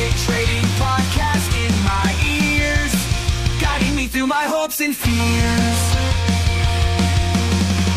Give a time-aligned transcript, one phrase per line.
[0.00, 2.88] Pick trading podcast in my ears,
[3.60, 5.80] guiding me through my hopes and fears.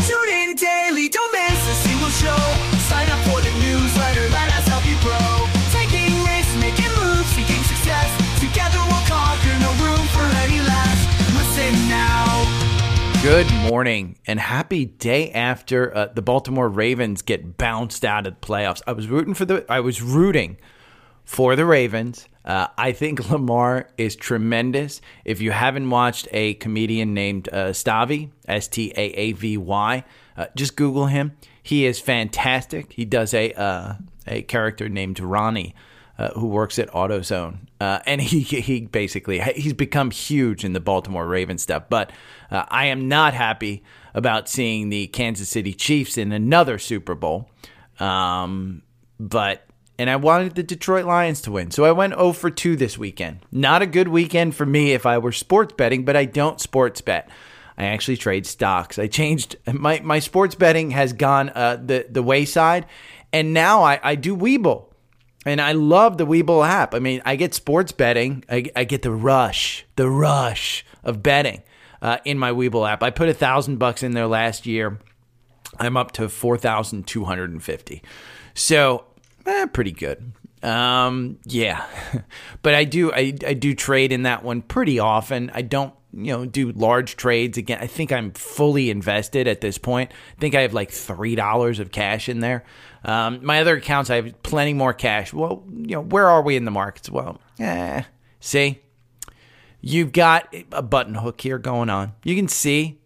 [0.03, 2.43] Tune in daily, don't miss a single show.
[2.91, 5.47] Sign up for the newsletter, let us help you grow.
[5.71, 8.11] Taking risks, making moves, seeking success.
[8.43, 10.99] Together we'll conquer, no room for any less.
[11.31, 12.43] Listen now.
[13.23, 18.45] Good morning and happy day after uh, the Baltimore Ravens get bounced out of the
[18.45, 18.81] playoffs.
[18.85, 20.57] I was rooting for the I was rooting
[21.25, 22.27] for the Ravens.
[22.45, 25.02] Uh, I think Lamar is tremendous.
[25.25, 30.03] If you haven't watched a comedian named uh, Stavi, S T A A V Y,
[30.38, 31.38] uh, just Google him.
[31.61, 32.94] He is fantastic.
[32.94, 33.95] He does a uh,
[34.27, 35.75] a character named Ronnie.
[36.16, 40.79] Uh, who works at AutoZone, uh, and he he basically he's become huge in the
[40.79, 41.85] Baltimore Ravens stuff.
[41.89, 42.11] But
[42.51, 43.81] I am not happy
[44.13, 47.49] about seeing the Kansas City Chiefs in another Super Bowl.
[47.99, 48.83] Um,
[49.19, 49.66] but
[49.97, 51.72] and I wanted the Detroit Lions to win.
[51.72, 53.39] So I went 0 for 2 this weekend.
[53.52, 57.02] Not a good weekend for me if I were sports betting, but I don't sports
[57.02, 57.30] bet.
[57.77, 59.00] I actually trade stocks.
[59.00, 62.85] I changed my, my sports betting has gone uh, the the wayside,
[63.31, 64.94] and now I, I do Webull,
[65.45, 66.94] and I love the Webull app.
[66.94, 68.44] I mean, I get sports betting.
[68.47, 71.63] I, I get the rush, the rush of betting
[72.01, 73.01] uh, in my Webull app.
[73.01, 75.00] I put a thousand bucks in there last year.
[75.79, 78.03] I'm up to four thousand two hundred and fifty.
[78.53, 79.06] So
[79.45, 80.33] eh, pretty good.
[80.61, 81.85] Um, yeah,
[82.61, 85.51] but I do I, I do trade in that one pretty often.
[85.53, 87.79] I don't you know do large trades again.
[87.81, 90.11] I think I'm fully invested at this point.
[90.37, 92.63] I think I have like three dollars of cash in there.
[93.03, 95.33] Um, my other accounts I have plenty more cash.
[95.33, 97.09] Well, you know where are we in the markets?
[97.09, 98.03] Well, eh,
[98.39, 98.79] see,
[99.81, 102.13] you've got a button hook here going on.
[102.23, 102.99] You can see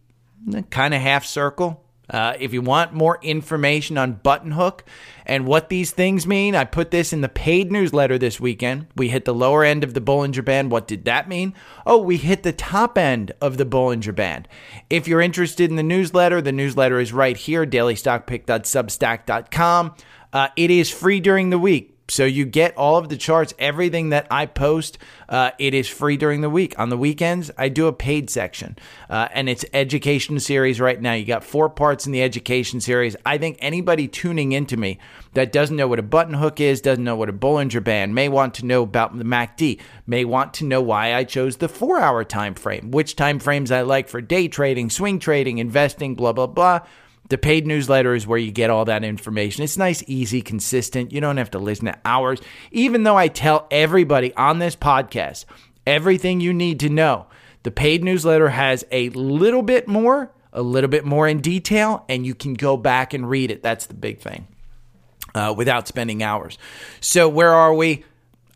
[0.70, 1.84] kind of half circle.
[2.10, 4.86] Uh, if you want more information on button hook
[5.26, 8.88] and what these things mean, I put this in the paid newsletter this weekend.
[8.96, 10.72] We hit the lower end of the Bollinger Band.
[10.72, 11.54] What did that mean?
[11.86, 14.48] Oh, we hit the top end of the Bollinger Band.
[14.90, 19.96] If you're interested in the newsletter, the newsletter is right here, dailystockpick.substack.com.
[20.34, 21.97] Uh, it is free during the week.
[22.10, 24.98] So you get all of the charts, everything that I post.
[25.28, 26.78] Uh, it is free during the week.
[26.80, 28.78] On the weekends, I do a paid section,
[29.10, 31.14] uh, and it's education series right now.
[31.14, 33.18] You got four parts in the education series.
[33.26, 35.00] I think anybody tuning into me
[35.34, 38.30] that doesn't know what a button hook is, doesn't know what a Bollinger Band, may
[38.30, 42.24] want to know about the MACD, may want to know why I chose the four-hour
[42.24, 46.48] time frame, which time frames I like for day trading, swing trading, investing, blah blah
[46.48, 46.82] blah.
[47.30, 49.64] The paid newsletter is where you get all that information.
[49.64, 51.12] It's nice, easy, consistent.
[51.12, 52.40] You don't have to listen to hours.
[52.72, 55.46] Even though I tell everybody on this podcast
[55.86, 57.28] everything you need to know,
[57.64, 62.26] the paid newsletter has a little bit more, a little bit more in detail, and
[62.26, 63.62] you can go back and read it.
[63.62, 64.48] That's the big thing
[65.36, 66.58] uh, without spending hours.
[67.02, 68.06] So, where are we?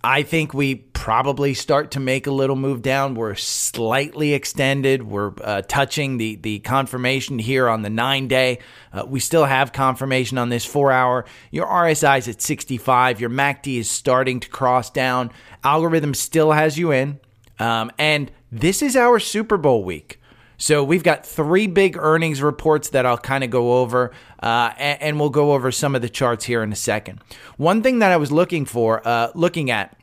[0.03, 3.13] I think we probably start to make a little move down.
[3.13, 5.03] We're slightly extended.
[5.03, 8.59] We're uh, touching the the confirmation here on the nine day.
[8.91, 11.25] Uh, we still have confirmation on this four hour.
[11.51, 13.21] Your RSI is at 65.
[13.21, 15.31] Your MACD is starting to cross down.
[15.63, 17.19] Algorithm still has you in.
[17.59, 20.19] Um, and this is our Super Bowl week.
[20.61, 24.11] So we've got three big earnings reports that I'll kind of go over,
[24.43, 27.19] uh, and, and, we'll go over some of the charts here in a second.
[27.57, 29.97] One thing that I was looking for, uh, looking at,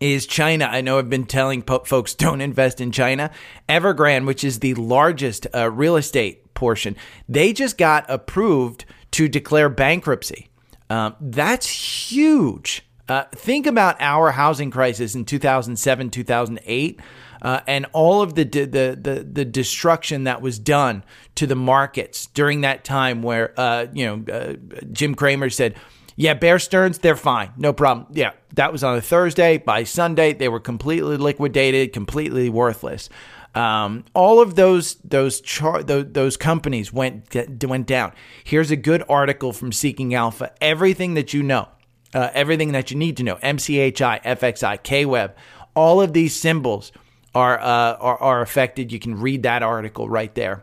[0.00, 0.66] is China.
[0.66, 3.30] I know I've been telling po- folks don't invest in China.
[3.68, 6.96] Evergrande, which is the largest uh, real estate portion,
[7.28, 10.48] they just got approved to declare bankruptcy.
[10.88, 11.66] Um, that's
[12.10, 12.82] huge.
[13.08, 17.00] Uh, think about our housing crisis in 2007, 2008
[17.42, 21.04] uh, and all of the, the the the destruction that was done
[21.34, 24.54] to the markets during that time, where uh, you know uh,
[24.92, 25.76] Jim Cramer said.
[26.16, 27.52] Yeah, Bear Stearns, they're fine.
[27.58, 28.06] No problem.
[28.10, 29.58] Yeah, that was on a Thursday.
[29.58, 33.10] By Sunday, they were completely liquidated, completely worthless.
[33.54, 38.12] Um, all of those those char- those, those companies went went down.
[38.44, 40.52] Here's a good article from Seeking Alpha.
[40.60, 41.68] Everything that you know,
[42.14, 43.36] uh, everything that you need to know.
[43.36, 45.32] MCHI, FXI, KWEB,
[45.74, 46.92] all of these symbols
[47.34, 48.90] are, uh, are are affected.
[48.90, 50.62] You can read that article right there.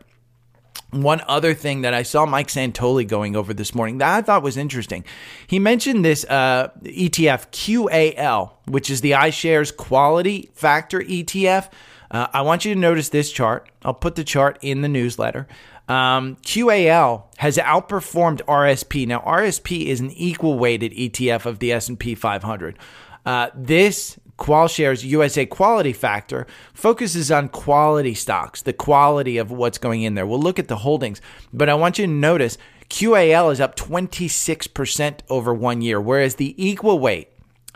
[0.93, 4.43] One other thing that I saw Mike Santoli going over this morning that I thought
[4.43, 5.03] was interesting.
[5.47, 11.71] He mentioned this uh, ETF QAL, which is the iShares Quality Factor ETF.
[12.11, 13.69] Uh, I want you to notice this chart.
[13.83, 15.47] I'll put the chart in the newsletter.
[15.87, 19.07] Um, QAL has outperformed RSP.
[19.07, 22.77] Now, RSP is an equal weighted ETF of the S&P 500.
[23.25, 30.01] Uh, this QualShares USA Quality Factor focuses on quality stocks, the quality of what's going
[30.01, 30.25] in there.
[30.25, 31.21] We'll look at the holdings,
[31.53, 32.57] but I want you to notice
[32.89, 37.29] QAL is up 26% over one year, whereas the equal weight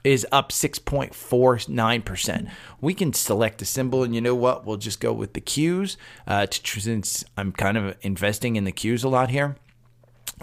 [0.04, 2.52] is up 6.49%.
[2.82, 4.66] We can select a symbol, and you know what?
[4.66, 5.96] We'll just go with the Qs
[6.28, 9.56] uh, to, since I'm kind of investing in the Qs a lot here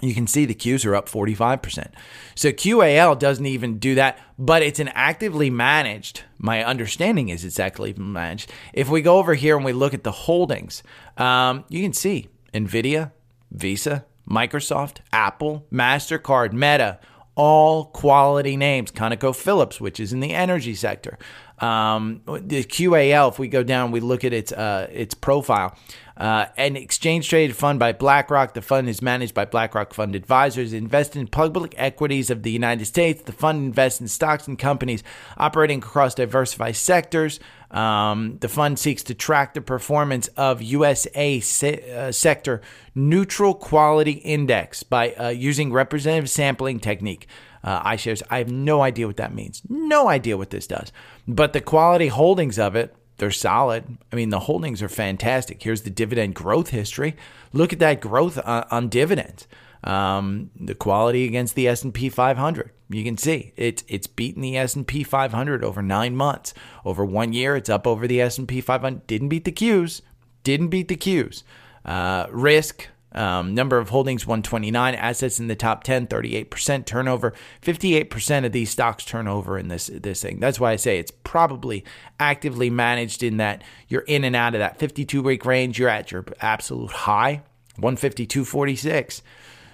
[0.01, 1.91] you can see the Qs are up 45%.
[2.35, 6.23] So QAL doesn't even do that, but it's an actively managed.
[6.37, 8.51] My understanding is it's actively managed.
[8.73, 10.83] If we go over here and we look at the holdings,
[11.17, 13.11] um, you can see NVIDIA,
[13.51, 16.99] Visa, Microsoft, Apple, MasterCard, Meta,
[17.35, 18.91] all quality names.
[18.91, 21.17] ConocoPhillips, which is in the energy sector.
[21.59, 25.77] Um, the QAL, if we go down, we look at its uh, its profile.
[26.17, 28.53] Uh, an exchange traded fund by BlackRock.
[28.53, 30.71] The fund is managed by BlackRock Fund Advisors.
[30.71, 33.21] It invests in public equities of the United States.
[33.23, 35.03] The fund invests in stocks and companies
[35.37, 37.41] operating across diversified sectors.
[37.69, 42.61] Um, the fund seeks to track the performance of USA se- uh, sector
[42.93, 47.27] neutral quality index by uh, using representative sampling technique.
[47.65, 49.63] Uh, iShares, I have no idea what that means.
[49.67, 50.93] No idea what this does.
[51.27, 53.97] But the quality holdings of it they're solid.
[54.11, 55.63] I mean, the holdings are fantastic.
[55.63, 57.15] Here's the dividend growth history.
[57.53, 59.47] Look at that growth on, on dividends.
[59.83, 62.71] Um, the quality against the S&P 500.
[62.89, 66.53] You can see it's it's beaten the S&P 500 over 9 months.
[66.83, 69.07] Over 1 year it's up over the S&P 500.
[69.07, 70.01] Didn't beat the Qs.
[70.43, 71.43] Didn't beat the Qs.
[71.85, 77.33] Uh, risk um, number of holdings 129, assets in the top 10, 38% turnover.
[77.61, 80.39] 58% of these stocks turnover in this this thing.
[80.39, 81.83] That's why I say it's probably
[82.19, 85.79] actively managed in that you're in and out of that 52 week range.
[85.79, 87.41] You're at your absolute high,
[87.79, 89.21] 152.46.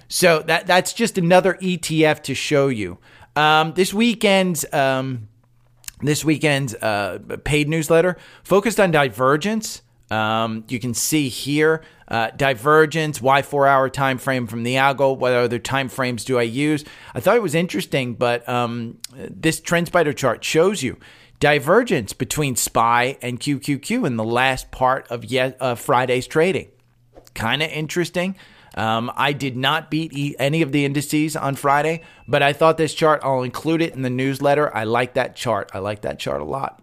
[0.08, 3.00] So that that's just another ETF to show you.
[3.36, 5.30] Um, this weekend's um,
[6.02, 9.82] this weekend's uh, paid newsletter focused on divergence.
[10.12, 15.18] Um, you can see here uh, divergence, why four hour time frame from the algo,
[15.18, 16.84] what other time frames do I use?
[17.16, 20.98] I thought it was interesting, but um, this TrendSpider chart shows you
[21.40, 26.68] divergence between SPY and QQQ in the last part of yet, uh, Friday's trading.
[27.34, 28.36] Kind of interesting.
[28.76, 32.94] Um, I did not beat any of the indices on Friday, but I thought this
[32.94, 34.74] chart, I'll include it in the newsletter.
[34.76, 35.72] I like that chart.
[35.74, 36.81] I like that chart a lot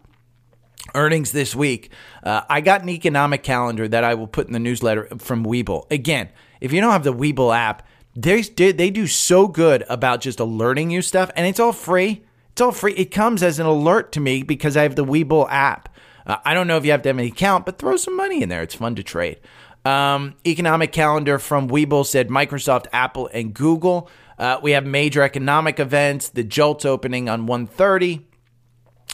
[0.95, 1.91] earnings this week.
[2.23, 5.91] Uh, I got an economic calendar that I will put in the newsletter from Webull.
[5.91, 6.29] Again,
[6.61, 10.91] if you don't have the Webull app, they they do so good about just alerting
[10.91, 12.25] you stuff, and it's all free.
[12.53, 12.95] It's all free.
[12.95, 15.89] It comes as an alert to me because I have the Webull app.
[16.27, 18.43] Uh, I don't know if you have to have an account, but throw some money
[18.43, 18.63] in there.
[18.63, 19.39] It's fun to trade.
[19.85, 24.11] Um, economic calendar from Webull said Microsoft, Apple, and Google.
[24.39, 26.29] Uh, we have major economic events.
[26.29, 28.27] The JOLTS opening on 130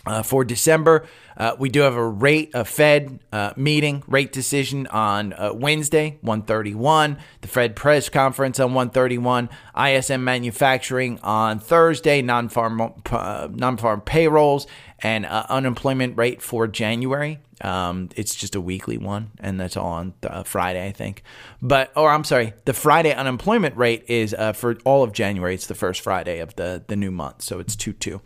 [0.06, 1.06] uh, for December.
[1.36, 6.18] Uh, we do have a rate a Fed uh, meeting rate decision on uh, Wednesday,
[6.20, 7.18] 131.
[7.40, 9.48] The Fed press conference on 131.
[9.76, 12.22] ISM manufacturing on Thursday.
[12.22, 14.66] Non-farm uh, non-farm payrolls
[15.00, 17.40] and uh, unemployment rate for January.
[17.60, 21.22] Um, it's just a weekly one, and that's all on th- uh, Friday, I think.
[21.62, 25.54] But, or I'm sorry, the Friday unemployment rate is for all of January.
[25.54, 28.20] It's the first Friday of the the new month, so it's two two.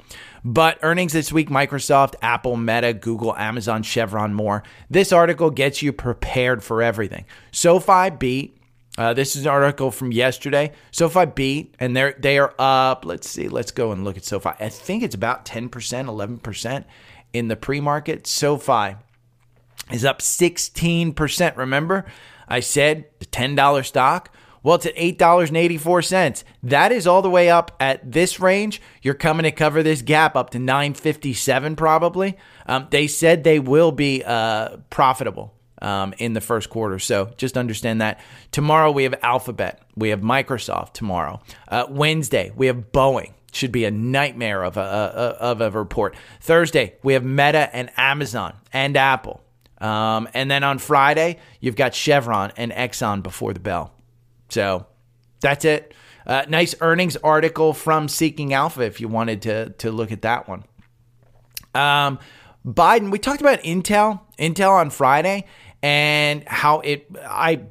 [0.44, 4.62] But earnings this week: Microsoft, Apple, Meta, Google, Amazon, Chevron, more.
[4.90, 7.24] This article gets you prepared for everything.
[7.52, 8.54] SoFi beat.
[8.96, 10.72] Uh, this is an article from yesterday.
[10.90, 13.04] SoFi beat, and they're they are up.
[13.04, 13.48] Let's see.
[13.48, 14.50] Let's go and look at SoFi.
[14.58, 16.86] I think it's about ten percent, eleven percent
[17.32, 18.26] in the pre-market.
[18.26, 18.96] SoFi
[19.92, 21.56] is up 16%.
[21.56, 22.04] Remember,
[22.48, 24.34] I said the $10 stock?
[24.62, 26.44] Well, it's at $8.84.
[26.62, 28.80] That is all the way up at this range.
[29.02, 32.36] You're coming to cover this gap up to 957 probably.
[32.66, 36.98] Um, they said they will be uh, profitable um, in the first quarter.
[36.98, 38.20] So just understand that.
[38.50, 41.40] Tomorrow we have Alphabet, we have Microsoft tomorrow.
[41.68, 43.32] Uh, Wednesday we have Boeing.
[43.50, 46.14] Should be a nightmare of a, of a report.
[46.40, 49.42] Thursday we have Meta and Amazon and Apple.
[49.78, 53.94] Um, and then on Friday you've got Chevron and Exxon before the bell.
[54.48, 54.86] So
[55.40, 55.94] that's it.
[56.26, 60.48] Uh, nice earnings article from Seeking Alpha if you wanted to to look at that
[60.48, 60.64] one.
[61.74, 62.18] Um,
[62.66, 65.46] Biden, we talked about Intel, Intel on Friday,
[65.82, 67.06] and how it.
[67.24, 67.62] I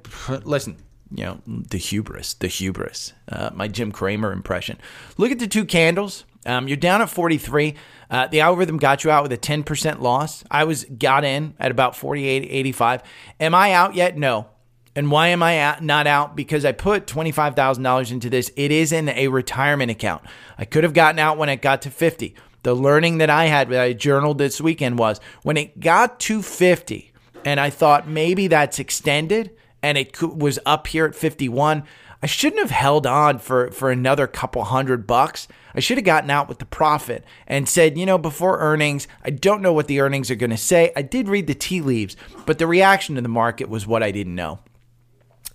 [0.43, 0.77] listen.
[1.09, 3.13] You know the hubris, the hubris.
[3.31, 4.77] Uh, my Jim Cramer impression.
[5.17, 6.25] Look at the two candles.
[6.45, 7.75] Um, you're down at 43.
[8.09, 10.45] Uh, the algorithm got you out with a 10% loss.
[10.49, 13.03] I was got in at about 48, 85.
[13.41, 14.17] Am I out yet?
[14.17, 14.47] No.
[14.97, 16.35] And why am I not out?
[16.35, 18.51] Because I put $25,000 into this.
[18.55, 20.23] It is in a retirement account.
[20.57, 22.33] I could have gotten out when it got to 50.
[22.63, 26.41] The learning that I had that I journaled this weekend was when it got to
[26.41, 27.11] 50
[27.45, 29.51] and I thought maybe that's extended
[29.83, 31.83] and it was up here at 51,
[32.23, 35.47] I shouldn't have held on for, for another couple hundred bucks.
[35.75, 39.29] I should have gotten out with the profit and said, you know, before earnings, I
[39.29, 40.91] don't know what the earnings are going to say.
[40.95, 44.09] I did read the tea leaves, but the reaction to the market was what I
[44.09, 44.57] didn't know.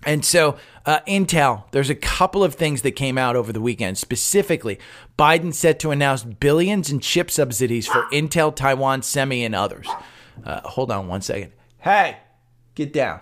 [0.05, 3.97] And so, uh, Intel, there's a couple of things that came out over the weekend.
[3.97, 4.79] Specifically,
[5.17, 9.87] Biden set to announce billions in chip subsidies for Intel, Taiwan, Semi, and others.
[10.43, 11.51] Uh, hold on one second.
[11.79, 12.17] Hey,
[12.75, 13.21] get down.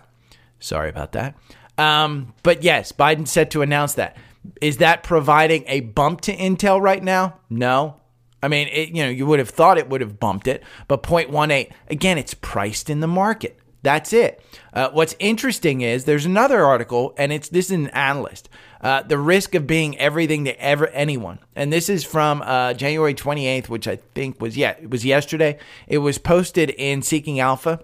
[0.59, 1.35] Sorry about that.
[1.77, 4.17] Um, but yes, Biden set to announce that.
[4.61, 7.39] Is that providing a bump to Intel right now?
[7.49, 8.01] No.
[8.43, 11.03] I mean, it, you know, you would have thought it would have bumped it, but
[11.03, 13.59] 0.18, again, it's priced in the market.
[13.83, 14.43] That's it.
[14.73, 18.49] Uh, what's interesting is there's another article, and it's this is an analyst.
[18.79, 23.13] Uh, the risk of being everything to ever anyone, and this is from uh, January
[23.13, 25.57] 28th, which I think was yeah, it was yesterday.
[25.87, 27.79] It was posted in Seeking Alpha,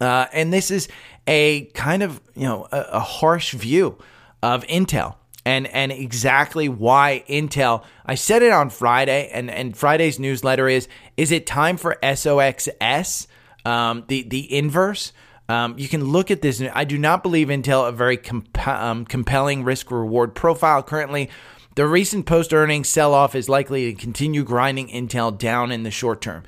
[0.00, 0.88] uh, and this is
[1.26, 3.98] a kind of you know a, a harsh view
[4.42, 7.82] of Intel and and exactly why Intel.
[8.04, 13.26] I said it on Friday, and and Friday's newsletter is: Is it time for SOXS?
[13.68, 15.12] Um, the the inverse.
[15.50, 16.62] Um, you can look at this.
[16.74, 21.30] I do not believe Intel a very comp- um, compelling risk reward profile currently.
[21.74, 25.90] The recent post earnings sell off is likely to continue grinding Intel down in the
[25.90, 26.42] short term.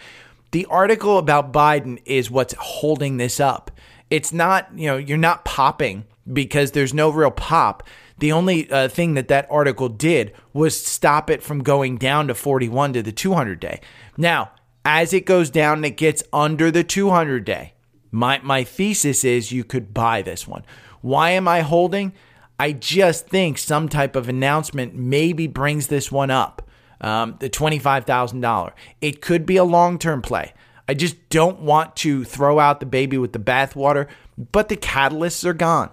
[0.50, 3.70] The article about Biden is what's holding this up.
[4.10, 7.84] It's not, you know, you're not popping because there's no real pop.
[8.18, 12.34] The only uh, thing that that article did was stop it from going down to
[12.34, 13.80] 41 to the 200 day.
[14.16, 14.50] Now,
[14.84, 17.74] as it goes down and it gets under the 200 day,
[18.10, 20.64] my, my thesis is you could buy this one.
[21.00, 22.12] Why am I holding?
[22.58, 26.68] I just think some type of announcement maybe brings this one up,
[27.00, 28.72] um, the $25,000.
[29.00, 30.52] It could be a long term play.
[30.88, 34.08] I just don't want to throw out the baby with the bathwater,
[34.52, 35.90] but the catalysts are gone.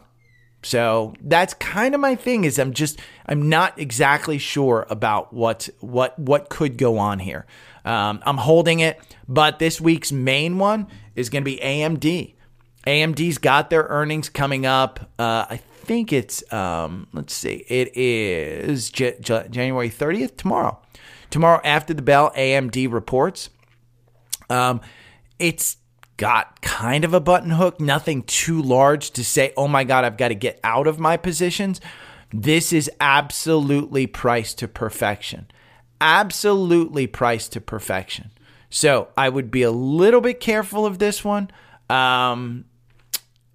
[0.63, 5.69] So that's kind of my thing is I'm just I'm not exactly sure about what
[5.79, 7.45] what what could go on here.
[7.87, 12.33] Um, I'm holding it, but this week's main one is going to be AMD.
[12.85, 15.09] AMD's got their earnings coming up.
[15.17, 20.77] Uh, I think it's um, let's see, it is J- J- January 30th tomorrow.
[21.29, 23.49] Tomorrow after the bell, AMD reports.
[24.49, 24.81] Um,
[25.39, 25.77] it's
[26.17, 30.17] got kind of a button hook, nothing too large to say, oh my God, I've
[30.17, 31.79] got to get out of my positions.
[32.33, 35.47] This is absolutely priced to perfection
[36.01, 38.31] absolutely priced to perfection.
[38.69, 41.49] So I would be a little bit careful of this one.
[41.89, 42.65] Um,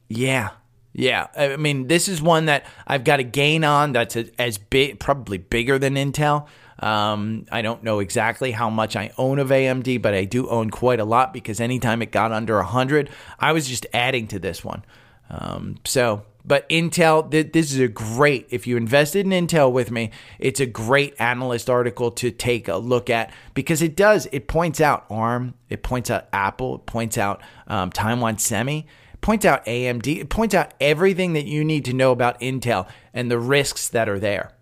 [0.08, 0.50] yeah,
[0.92, 1.26] yeah.
[1.36, 5.38] I mean, this is one that I've got a gain on that's as big, probably
[5.38, 6.46] bigger than Intel.
[6.78, 10.70] Um, I don't know exactly how much I own of AMD, but I do own
[10.70, 13.08] quite a lot because anytime it got under 100,
[13.38, 14.84] I was just adding to this one.
[15.30, 19.90] Um, so but Intel, th- this is a great, if you invested in Intel with
[19.90, 24.48] me, it's a great analyst article to take a look at because it does, it
[24.48, 29.44] points out ARM, it points out Apple, it points out um, Taiwan Semi, it points
[29.44, 33.38] out AMD, it points out everything that you need to know about Intel and the
[33.38, 34.52] risks that are there.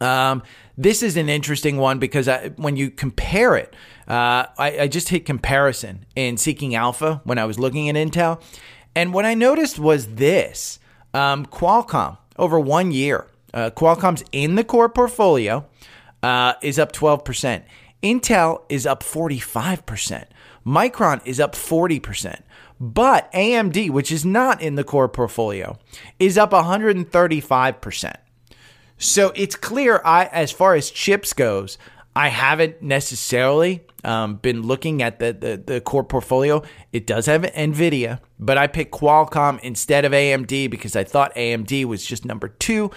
[0.00, 0.44] Um,
[0.76, 3.74] this is an interesting one because I, when you compare it,
[4.06, 8.40] uh, I, I just hit comparison in Seeking Alpha when I was looking at Intel
[8.98, 10.80] and what I noticed was this
[11.14, 15.64] um, Qualcomm, over one year, uh, Qualcomm's in the core portfolio
[16.24, 17.62] uh, is up 12%.
[18.02, 20.24] Intel is up 45%.
[20.66, 22.42] Micron is up 40%.
[22.80, 25.78] But AMD, which is not in the core portfolio,
[26.18, 28.16] is up 135%.
[28.98, 31.78] So it's clear I as far as chips goes,
[32.14, 36.62] I haven't necessarily um, been looking at the, the, the core portfolio.
[36.92, 41.84] It does have NVIDIA, but I picked Qualcomm instead of AMD because I thought AMD
[41.84, 42.90] was just number two.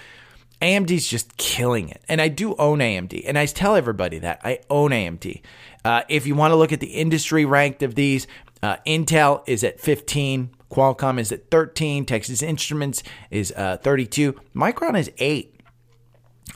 [0.62, 2.02] AMD's just killing it.
[2.08, 3.24] And I do own AMD.
[3.26, 5.42] And I tell everybody that I own AMD.
[5.84, 8.28] Uh, if you want to look at the industry ranked of these,
[8.62, 13.02] uh, Intel is at 15, Qualcomm is at 13, Texas Instruments
[13.32, 15.60] is uh, 32, Micron is 8,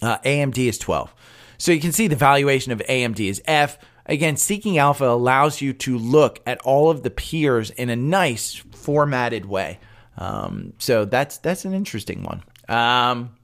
[0.04, 1.14] uh, AMD is 12.
[1.58, 3.78] So you can see the valuation of AMD is F.
[4.06, 8.56] Again, Seeking Alpha allows you to look at all of the peers in a nice
[8.56, 9.80] formatted way.
[10.18, 12.44] Um, so that's that's an interesting one.
[12.70, 13.36] Um,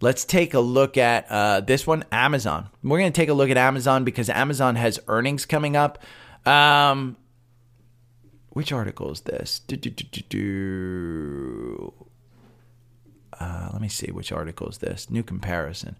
[0.00, 2.68] let's take a look at uh, this one, Amazon.
[2.82, 6.02] We're going to take a look at Amazon because Amazon has earnings coming up.
[6.46, 7.16] Um,
[8.50, 9.60] which article is this?
[9.66, 11.92] Do, do, do,
[13.40, 15.10] uh, let me see which article is this.
[15.10, 15.96] New comparison.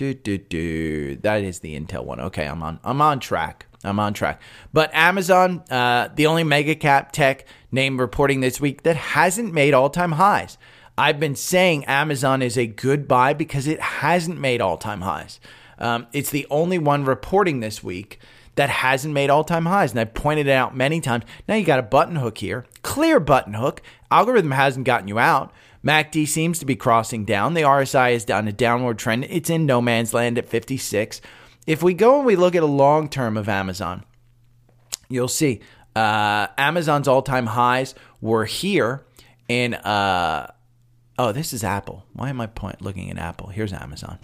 [0.00, 1.16] Do, do, do.
[1.16, 2.20] That is the Intel one.
[2.20, 2.80] Okay, I'm on.
[2.82, 3.66] I'm on track.
[3.84, 4.40] I'm on track.
[4.72, 9.74] But Amazon, uh, the only mega cap tech name reporting this week that hasn't made
[9.74, 10.56] all time highs.
[10.96, 15.38] I've been saying Amazon is a good buy because it hasn't made all time highs.
[15.78, 18.20] Um, it's the only one reporting this week
[18.54, 19.90] that hasn't made all time highs.
[19.90, 21.24] And I've pointed it out many times.
[21.46, 23.82] Now you got a button hook here, clear button hook.
[24.10, 25.52] Algorithm hasn't gotten you out.
[25.84, 27.54] MACD seems to be crossing down.
[27.54, 29.26] The RSI is on a downward trend.
[29.30, 31.20] It's in no man's land at 56.
[31.66, 34.04] If we go and we look at a long term of Amazon,
[35.08, 35.60] you'll see
[35.96, 39.04] uh, Amazon's all time highs were here
[39.48, 39.74] in.
[39.74, 40.50] Uh,
[41.18, 42.04] oh, this is Apple.
[42.12, 43.48] Why am I point looking at Apple?
[43.48, 44.18] Here's Amazon.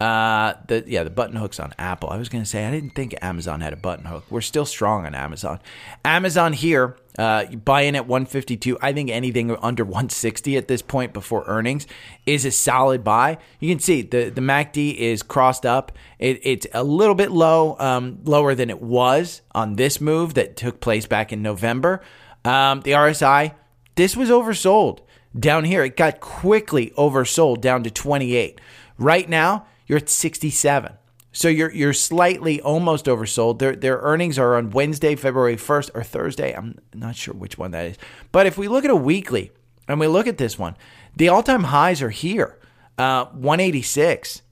[0.00, 2.08] Uh, the yeah, the button hooks on Apple.
[2.08, 4.24] I was to say I didn't think Amazon had a button hook.
[4.30, 5.60] We're still strong on Amazon.
[6.06, 8.78] Amazon here, uh, buy in at 152.
[8.80, 11.86] I think anything under 160 at this point before earnings
[12.24, 13.36] is a solid buy.
[13.58, 15.92] You can see the the MACD is crossed up.
[16.18, 20.56] It, it's a little bit low, um, lower than it was on this move that
[20.56, 22.00] took place back in November.
[22.42, 23.52] Um, the RSI,
[23.96, 25.00] this was oversold
[25.38, 25.84] down here.
[25.84, 28.58] It got quickly oversold down to 28.
[28.96, 30.92] Right now you're at 67.
[31.32, 33.58] So you're you're slightly almost oversold.
[33.58, 36.52] Their their earnings are on Wednesday, February 1st or Thursday.
[36.52, 37.96] I'm not sure which one that is.
[38.30, 39.50] But if we look at a weekly
[39.88, 40.76] and we look at this one,
[41.16, 42.56] the all-time highs are here.
[42.98, 44.42] Uh, 186.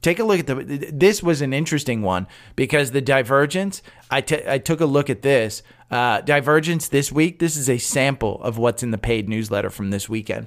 [0.00, 0.54] Take a look at the.
[0.92, 3.82] This was an interesting one because the divergence.
[4.12, 7.40] I, t- I took a look at this uh, divergence this week.
[7.40, 10.46] This is a sample of what's in the paid newsletter from this weekend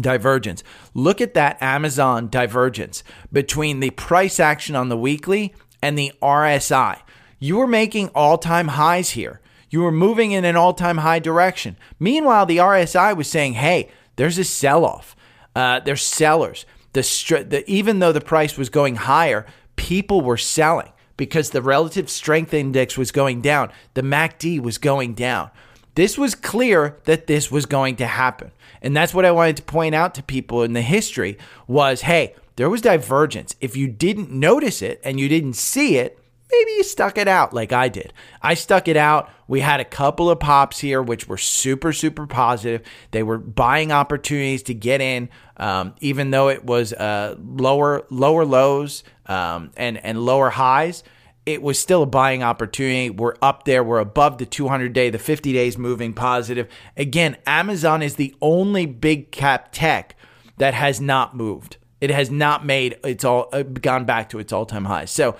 [0.00, 0.62] divergence.
[0.94, 7.00] Look at that Amazon divergence between the price action on the weekly and the RSI.
[7.38, 9.40] You were making all time highs here.
[9.68, 11.76] You were moving in an all time high direction.
[11.98, 15.16] Meanwhile, the RSI was saying, hey, there's a sell off.
[15.56, 16.66] Uh, there's sellers.
[16.92, 17.02] The,
[17.48, 22.52] the, even though the price was going higher, people were selling because the relative strength
[22.52, 23.72] index was going down.
[23.94, 25.50] The MACD was going down.
[25.94, 28.50] This was clear that this was going to happen.
[28.80, 32.34] And that's what I wanted to point out to people in the history was, hey,
[32.56, 33.54] there was divergence.
[33.60, 36.18] If you didn't notice it and you didn't see it,
[36.50, 38.12] maybe you stuck it out like I did.
[38.42, 39.30] I stuck it out.
[39.48, 42.82] We had a couple of pops here, which were super, super positive.
[43.10, 48.44] They were buying opportunities to get in, um, even though it was uh, lower, lower
[48.44, 51.04] lows um, and and lower highs
[51.44, 53.10] it was still a buying opportunity.
[53.10, 53.82] We're up there.
[53.82, 56.68] We're above the 200 day, the 50 days moving positive.
[56.96, 60.16] Again, Amazon is the only big cap tech
[60.58, 61.78] that has not moved.
[62.00, 65.10] It has not made it's all uh, gone back to its all time highs.
[65.10, 65.36] So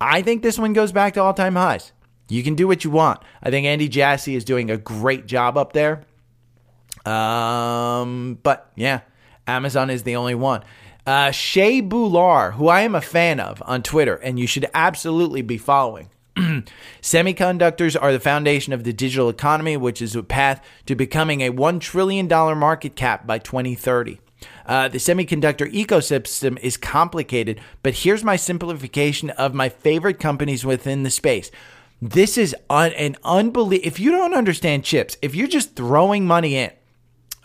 [0.00, 1.92] I think this one goes back to all time highs.
[2.28, 3.20] You can do what you want.
[3.42, 6.04] I think Andy Jassy is doing a great job up there.
[7.04, 9.00] Um, but yeah,
[9.46, 10.62] Amazon is the only one.
[11.04, 15.42] Uh, Shay Boloor, who I am a fan of on Twitter, and you should absolutely
[15.42, 16.10] be following.
[17.02, 21.52] Semiconductors are the foundation of the digital economy, which is a path to becoming a
[21.52, 24.20] $1 trillion market cap by 2030.
[24.64, 31.02] Uh, the semiconductor ecosystem is complicated, but here's my simplification of my favorite companies within
[31.02, 31.50] the space.
[32.00, 33.86] This is un- an unbelievable.
[33.86, 36.70] If you don't understand chips, if you're just throwing money in,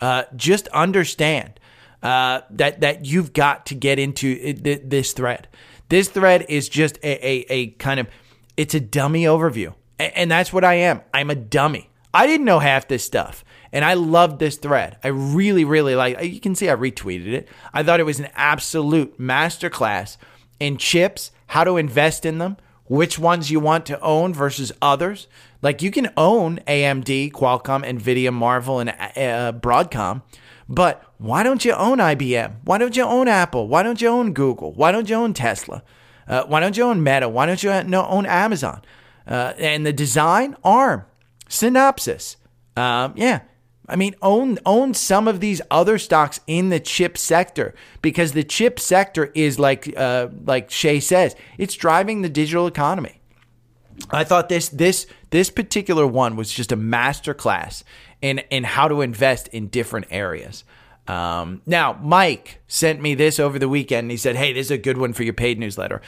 [0.00, 1.58] uh, just understand
[2.02, 5.48] uh, that that you've got to get into this thread.
[5.88, 8.08] This thread is just a, a, a kind of
[8.56, 11.00] it's a dummy overview, and that's what I am.
[11.14, 11.90] I'm a dummy.
[12.12, 13.44] I didn't know half this stuff.
[13.70, 14.96] And I loved this thread.
[15.04, 16.22] I really, really like.
[16.22, 17.48] You can see I retweeted it.
[17.74, 20.16] I thought it was an absolute masterclass
[20.58, 22.56] in chips, how to invest in them,
[22.86, 25.28] which ones you want to own versus others.
[25.60, 30.22] Like you can own AMD, Qualcomm, Nvidia, Marvell, and uh, Broadcom,
[30.68, 32.56] but why don't you own IBM?
[32.64, 33.68] Why don't you own Apple?
[33.68, 34.72] Why don't you own Google?
[34.72, 35.82] Why don't you own Tesla?
[36.26, 37.28] Uh, why don't you own Meta?
[37.28, 38.82] Why don't you own Amazon?
[39.26, 41.04] Uh, and the design, ARM,
[41.48, 42.36] Synopsys.
[42.76, 43.40] Um, yeah,
[43.88, 48.44] I mean, own own some of these other stocks in the chip sector because the
[48.44, 53.20] chip sector is like uh, like Shay says, it's driving the digital economy.
[54.10, 57.82] I thought this this this particular one was just a masterclass
[58.22, 60.64] in in how to invest in different areas.
[61.06, 64.04] Um, now, Mike sent me this over the weekend.
[64.04, 66.02] And he said, "Hey, this is a good one for your paid newsletter."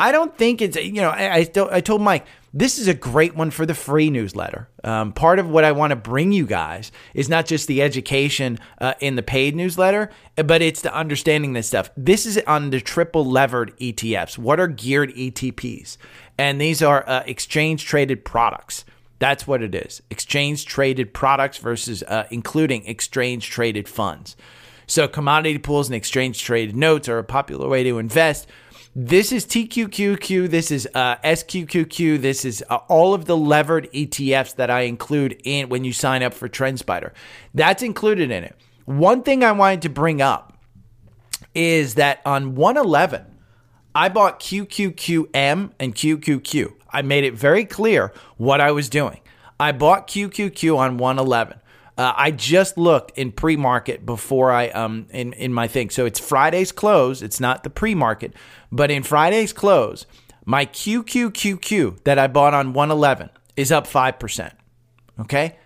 [0.00, 2.26] I don't think it's you know I I, I told Mike
[2.56, 4.66] this is a great one for the free newsletter.
[4.82, 8.58] Um, part of what I want to bring you guys is not just the education
[8.80, 11.90] uh, in the paid newsletter, but it's the understanding this stuff.
[11.98, 14.38] This is on the triple levered ETFs.
[14.38, 15.98] What are geared ETPs?
[16.38, 18.86] And these are uh, exchange traded products.
[19.18, 20.02] That's what it is.
[20.10, 24.36] Exchange traded products versus uh, including exchange traded funds.
[24.86, 28.46] So commodity pools and exchange traded notes are a popular way to invest.
[28.94, 30.48] This is TQQQ.
[30.48, 32.20] This is uh, SQQQ.
[32.20, 36.22] This is uh, all of the levered ETFs that I include in when you sign
[36.22, 37.12] up for TrendSpider.
[37.52, 38.56] That's included in it.
[38.86, 40.56] One thing I wanted to bring up
[41.54, 43.35] is that on 111,
[43.96, 46.72] I bought QQQM and QQQ.
[46.90, 49.20] I made it very clear what I was doing.
[49.58, 51.58] I bought QQQ on 111.
[51.96, 55.88] Uh, I just looked in pre-market before I um in in my thing.
[55.88, 57.22] So it's Friday's close.
[57.22, 58.34] It's not the pre-market,
[58.70, 60.04] but in Friday's close,
[60.44, 64.52] my QQQQ that I bought on 111 is up 5%.
[65.20, 65.56] Okay?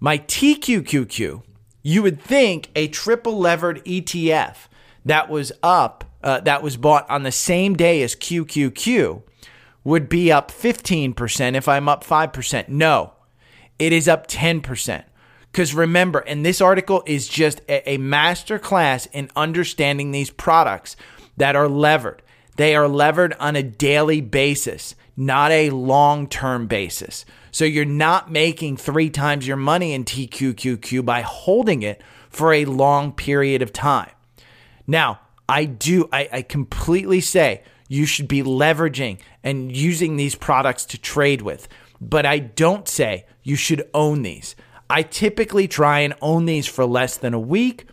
[0.00, 1.42] My TQQQ,
[1.82, 4.56] you would think a triple levered ETF
[5.04, 9.22] that was up uh, that was bought on the same day as QQQ
[9.84, 12.68] would be up 15% if I'm up 5%.
[12.68, 13.12] No,
[13.78, 15.04] it is up 10%.
[15.52, 20.96] Because remember, and this article is just a, a master class in understanding these products
[21.36, 22.22] that are levered.
[22.56, 27.26] They are levered on a daily basis, not a long term basis.
[27.50, 32.64] So you're not making three times your money in TQQQ by holding it for a
[32.64, 34.10] long period of time.
[34.86, 40.84] Now, I do, I, I completely say you should be leveraging and using these products
[40.86, 41.68] to trade with,
[42.00, 44.56] but I don't say you should own these.
[44.88, 47.86] I typically try and own these for less than a week.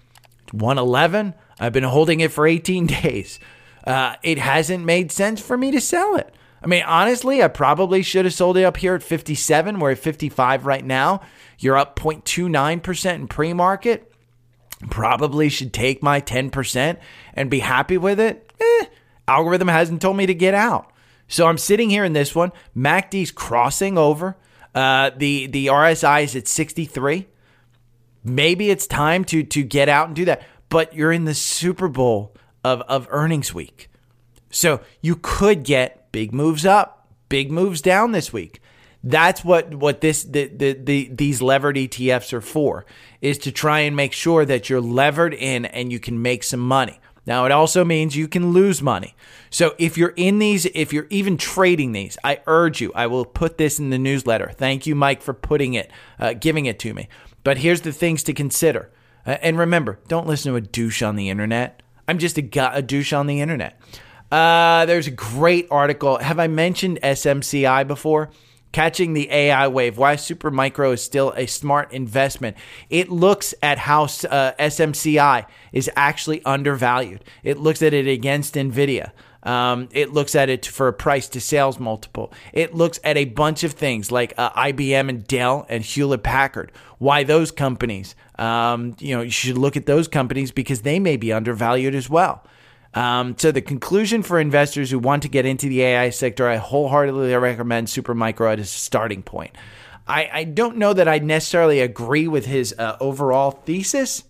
[0.51, 3.39] 111, I've been holding it for 18 days.
[3.85, 6.33] Uh, it hasn't made sense for me to sell it.
[6.63, 9.79] I mean, honestly, I probably should have sold it up here at 57.
[9.79, 11.21] We're at 55 right now.
[11.57, 14.10] You're up 0.29% in pre market
[14.89, 16.97] probably should take my 10%
[17.33, 18.51] and be happy with it.
[18.59, 18.85] Eh,
[19.27, 20.91] algorithm hasn't told me to get out.
[21.27, 22.51] So I'm sitting here in this one.
[22.75, 24.35] MACD's crossing over.
[24.75, 27.27] Uh, the the RSI is at 63.
[28.23, 30.43] Maybe it's time to to get out and do that.
[30.69, 33.89] But you're in the Super Bowl of, of earnings week.
[34.49, 38.61] So you could get big moves up, big moves down this week.
[39.03, 42.85] That's what what this the, the, the these levered ETFs are for
[43.19, 46.59] is to try and make sure that you're levered in and you can make some
[46.59, 46.99] money.
[47.25, 49.15] Now it also means you can lose money.
[49.49, 52.91] So if you're in these, if you're even trading these, I urge you.
[52.95, 54.51] I will put this in the newsletter.
[54.55, 57.09] Thank you, Mike, for putting it, uh, giving it to me.
[57.43, 58.91] But here's the things to consider.
[59.25, 61.83] Uh, and remember, don't listen to a douche on the internet.
[62.07, 63.79] I'm just a, a douche on the internet.
[64.31, 66.17] Uh, there's a great article.
[66.17, 68.31] Have I mentioned SMCI before?
[68.71, 72.57] Catching the AI wave, why Supermicro is still a smart investment.
[72.89, 77.23] It looks at how uh, SMCI is actually undervalued.
[77.43, 79.11] It looks at it against NVIDIA.
[79.43, 82.31] Um, it looks at it for a price to sales multiple.
[82.53, 86.71] It looks at a bunch of things like uh, IBM and Dell and Hewlett Packard.
[86.99, 88.15] Why those companies?
[88.37, 92.09] Um, you know, you should look at those companies because they may be undervalued as
[92.09, 92.43] well.
[92.93, 96.57] Um, so the conclusion for investors who want to get into the AI sector, I
[96.57, 99.55] wholeheartedly recommend Supermicro as a starting point.
[100.07, 104.23] I, I don't know that I necessarily agree with his uh, overall thesis.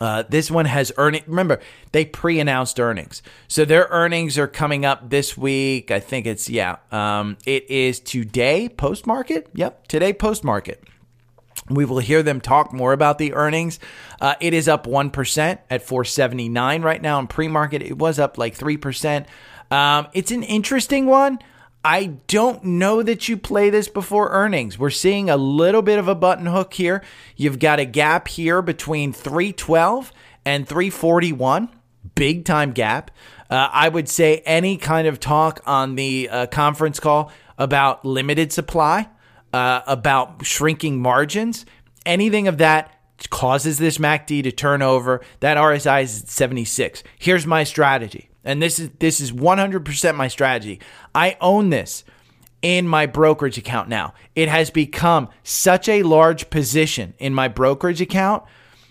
[0.00, 1.22] Uh, this one has earning.
[1.26, 1.58] Remember,
[1.92, 5.90] they pre-announced earnings, so their earnings are coming up this week.
[5.90, 6.76] I think it's yeah.
[6.92, 9.48] Um, it is today post market.
[9.54, 10.84] Yep, today post market.
[11.68, 13.78] We will hear them talk more about the earnings.
[14.20, 17.82] Uh, it is up 1% at 479 right now in pre market.
[17.82, 19.26] It was up like 3%.
[19.70, 21.38] Um, it's an interesting one.
[21.84, 24.78] I don't know that you play this before earnings.
[24.78, 27.02] We're seeing a little bit of a button hook here.
[27.36, 30.12] You've got a gap here between 312
[30.44, 31.68] and 341,
[32.16, 33.12] big time gap.
[33.48, 38.52] Uh, I would say any kind of talk on the uh, conference call about limited
[38.52, 39.08] supply
[39.56, 41.64] uh, about shrinking margins,
[42.04, 42.92] anything of that
[43.30, 45.22] causes this MACD to turn over.
[45.40, 47.02] That RSI is 76.
[47.18, 48.28] Here's my strategy.
[48.44, 50.78] and this is this is 100% my strategy.
[51.14, 52.04] I own this
[52.60, 54.12] in my brokerage account now.
[54.34, 58.44] It has become such a large position in my brokerage account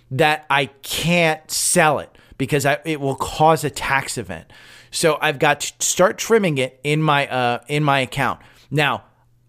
[0.10, 4.52] that I can't sell it because I, it will cause a tax event.
[4.90, 8.40] So I've got to start trimming it in my uh, in my account.
[8.72, 9.04] Now,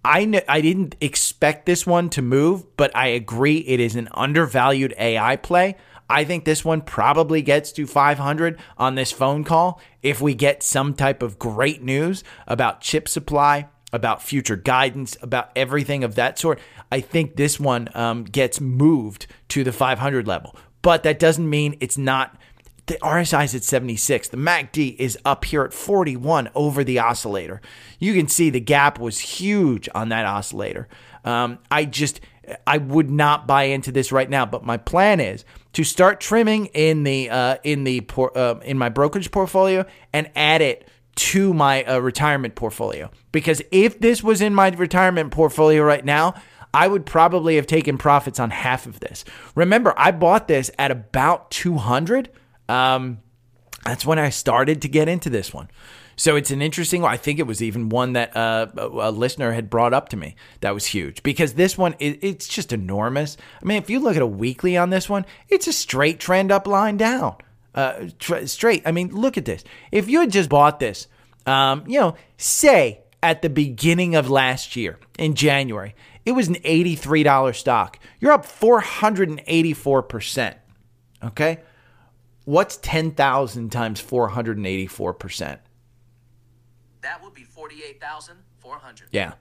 [0.07, 4.09] I kn- I didn't expect this one to move, but I agree it is an
[4.15, 5.75] undervalued AI play.
[6.09, 10.63] I think this one probably gets to 500 on this phone call if we get
[10.63, 16.39] some type of great news about chip supply, about future guidance, about everything of that
[16.39, 16.61] sort.
[16.93, 20.55] I think this one um, gets moved to the 500 level.
[20.83, 22.39] But that doesn't mean it's not.
[22.87, 24.29] The RSI is at 76.
[24.29, 27.61] The MACD is up here at 41 over the oscillator.
[27.99, 30.87] You can see the gap was huge on that oscillator.
[31.25, 32.21] Um, I just,
[32.67, 34.47] I would not buy into this right now.
[34.47, 38.79] But my plan is to start trimming in the uh, in the por- uh, in
[38.79, 43.11] my brokerage portfolio and add it to my uh, retirement portfolio.
[43.33, 46.35] Because if this was in my retirement portfolio right now,
[46.73, 49.25] I would probably have taken profits on half of this.
[49.55, 52.31] Remember, I bought this at about 200.
[52.69, 53.19] Um,
[53.85, 55.69] that's when I started to get into this one.
[56.17, 59.69] So it's an interesting I think it was even one that uh, a listener had
[59.69, 60.35] brought up to me.
[60.61, 63.37] That was huge because this one, it, it's just enormous.
[63.63, 66.51] I mean, if you look at a weekly on this one, it's a straight trend
[66.51, 67.37] up, line down.
[67.75, 68.83] Uh, tr- straight.
[68.87, 69.63] I mean, look at this.
[69.93, 71.09] If you had just bought this,
[71.45, 76.55] um, you know, say at the beginning of last year in January, it was an
[76.57, 77.99] $83 stock.
[78.19, 80.55] You're up 484%.
[81.23, 81.59] Okay?
[82.47, 85.59] What's 10,000 times 484%?
[87.03, 89.09] That would be 48,400.
[89.11, 89.33] Yeah.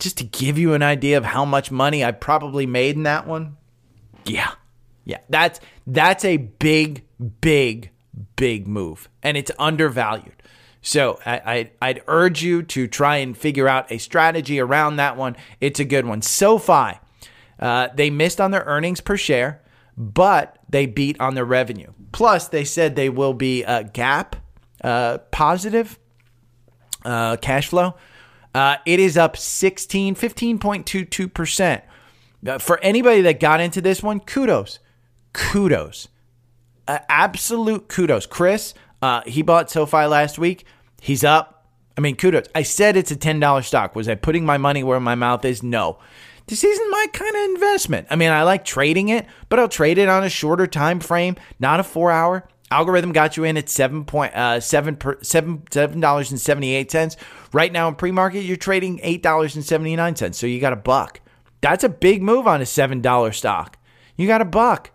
[0.00, 3.26] Just to give you an idea of how much money I probably made in that
[3.26, 3.56] one.
[4.24, 4.50] Yeah.
[5.04, 5.18] Yeah.
[5.28, 7.04] That's that's a big
[7.40, 7.90] big
[8.34, 10.42] big move and it's undervalued.
[10.82, 15.16] So I, I would urge you to try and figure out a strategy around that
[15.16, 15.36] one.
[15.60, 16.22] It's a good one.
[16.22, 16.98] SoFi,
[17.60, 19.62] uh, they missed on their earnings per share,
[19.96, 21.92] but they beat on their revenue.
[22.12, 24.36] Plus, they said they will be uh, gap
[24.82, 25.98] uh, positive
[27.04, 27.94] uh, cash flow.
[28.54, 31.82] Uh, it is up 16, 15.22%.
[32.46, 34.78] Uh, for anybody that got into this one, kudos.
[35.32, 36.08] Kudos.
[36.88, 38.26] Absolute kudos.
[38.26, 40.64] Chris, uh, he bought SoFi last week.
[41.00, 41.68] He's up.
[41.96, 42.46] I mean, kudos.
[42.54, 43.94] I said it's a $10 stock.
[43.94, 45.62] Was I putting my money where my mouth is?
[45.62, 45.98] No.
[46.50, 48.08] This isn't my kind of investment.
[48.10, 51.36] I mean, I like trading it, but I'll trade it on a shorter time frame,
[51.60, 52.48] not a four hour.
[52.72, 56.74] Algorithm got you in at seven point uh, seven per, seven seven dollars and seventy
[56.74, 57.16] eight cents.
[57.52, 60.38] Right now in pre market, you're trading eight dollars and seventy nine cents.
[60.38, 61.20] So you got a buck.
[61.60, 63.78] That's a big move on a seven dollar stock.
[64.16, 64.90] You got a buck,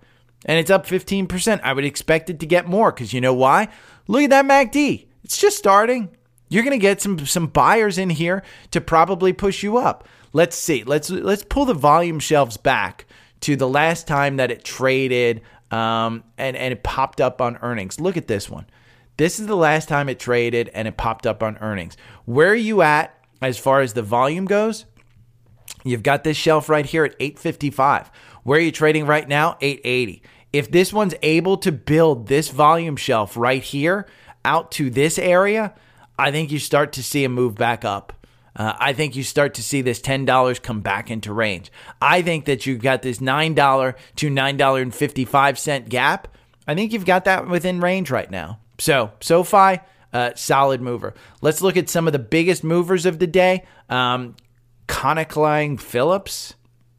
[0.45, 1.61] and it's up fifteen percent.
[1.63, 3.69] I would expect it to get more because you know why?
[4.09, 5.07] Look at that MACD.
[5.23, 6.09] It's just starting.
[6.49, 10.05] You're going to get some some buyers in here to probably push you up.
[10.35, 10.83] Let's see.
[10.83, 13.05] Let's let's pull the volume shelves back
[13.39, 15.39] to the last time that it traded
[15.71, 18.01] um, and and it popped up on earnings.
[18.01, 18.65] Look at this one.
[19.15, 21.95] This is the last time it traded and it popped up on earnings.
[22.25, 24.83] Where are you at as far as the volume goes?
[25.85, 28.11] You've got this shelf right here at 855.
[28.43, 29.55] Where are you trading right now?
[29.61, 30.21] 880.
[30.51, 34.05] If this one's able to build this volume shelf right here
[34.43, 35.73] out to this area,
[36.19, 38.11] I think you start to see a move back up.
[38.55, 41.71] Uh, I think you start to see this $10 come back into range.
[42.01, 46.27] I think that you've got this $9 to $9.55 gap.
[46.67, 48.59] I think you've got that within range right now.
[48.79, 49.79] So, SoFi,
[50.13, 51.13] uh, solid mover.
[51.41, 53.65] Let's look at some of the biggest movers of the day.
[53.89, 54.35] Um,
[55.77, 56.55] Philips.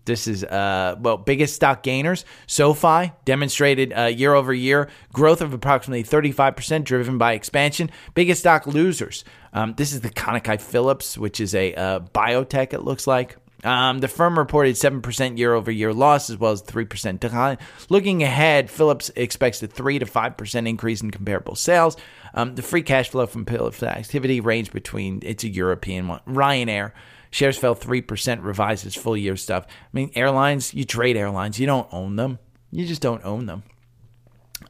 [0.07, 2.25] This is uh well biggest stock gainers.
[2.47, 7.91] SoFi demonstrated uh, year over year growth of approximately 35%, driven by expansion.
[8.15, 9.25] Biggest stock losers.
[9.53, 12.73] Um, this is the Konica Philips, which is a uh, biotech.
[12.73, 13.37] It looks like.
[13.65, 17.59] Um, the firm reported 7% year over year loss as well as 3% decline.
[17.89, 21.97] Looking ahead, Philips expects a 3 to 5% increase in comparable sales.
[22.35, 26.93] Um, the free cash flow from Philips activity range between, it's a European one, Ryanair.
[27.37, 29.67] Shares fell 3%, revises full year stuff.
[29.69, 32.39] I mean, airlines, you trade airlines, you don't own them.
[32.71, 33.63] You just don't own them.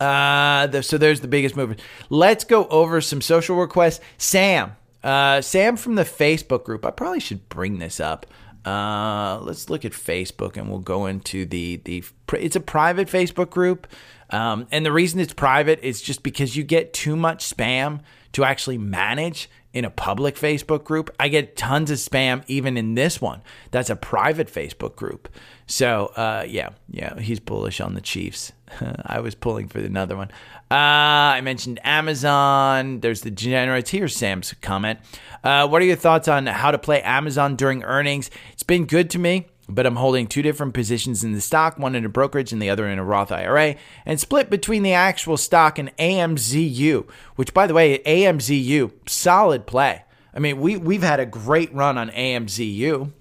[0.01, 1.81] Uh, the, so there's the biggest movement.
[2.11, 4.01] Let's go over some social requests.
[4.19, 4.75] Sam,
[5.05, 6.85] uh, Sam from the Facebook group.
[6.85, 8.27] I probably should bring this up.
[8.65, 12.03] Uh, let's look at Facebook and we'll go into the the.
[12.33, 13.87] It's a private Facebook group,
[14.31, 18.01] um, and the reason it's private is just because you get too much spam
[18.33, 21.15] to actually manage in a public Facebook group.
[21.21, 23.43] I get tons of spam even in this one.
[23.73, 25.29] That's a private Facebook group.
[25.67, 28.53] So uh, yeah, yeah, he's bullish on the Chiefs.
[29.05, 30.31] I was pulling for another one.
[30.71, 33.01] Uh, I mentioned Amazon.
[33.01, 33.91] There's the degenerates.
[33.91, 34.99] Here's Sam's comment.
[35.45, 38.31] Uh, what are your thoughts on how to play Amazon during earnings?
[38.55, 41.95] It's been good to me but I'm holding two different positions in the stock, one
[41.95, 45.37] in a brokerage and the other in a Roth IRA, and split between the actual
[45.37, 50.05] stock and AMZU, which, by the way, AMZU, solid play.
[50.33, 53.13] I mean, we, we've had a great run on AMZU.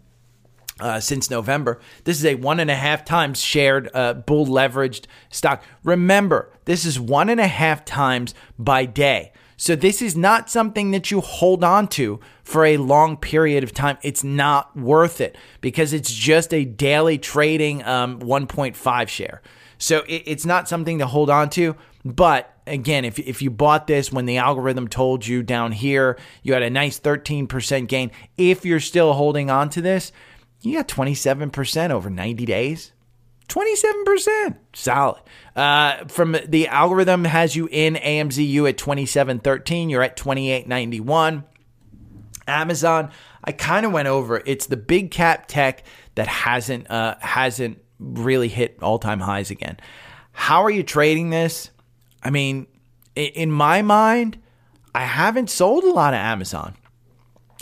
[0.78, 1.80] Uh, since November.
[2.04, 5.64] This is a one and a half times shared uh, bull leveraged stock.
[5.86, 9.32] Remember, this is one and a half times by day.
[9.58, 13.74] So this is not something that you hold on to for a long period of
[13.74, 13.98] time.
[14.02, 19.42] It's not worth it because it's just a daily trading um, 1.5 share.
[19.78, 21.76] So it, it's not something to hold on to.
[22.04, 26.54] But again, if, if you bought this when the algorithm told you down here, you
[26.54, 28.12] had a nice 13% gain.
[28.38, 30.12] If you're still holding on to this,
[30.62, 32.92] you got 27% over 90 days.
[33.48, 34.56] 27%.
[34.74, 35.22] Solid.
[35.56, 39.90] Uh, from the algorithm has you in AMZU at 2713.
[39.90, 41.44] You're at 2891.
[42.48, 43.12] Amazon,
[43.44, 44.42] I kind of went over.
[44.46, 45.84] It's the big cap tech
[46.16, 49.78] that hasn't uh, hasn't really hit all time highs again.
[50.32, 51.72] How are you trading this?
[52.22, 52.68] I mean,
[53.16, 54.38] in my mind,
[54.94, 56.76] I haven't sold a lot of Amazon.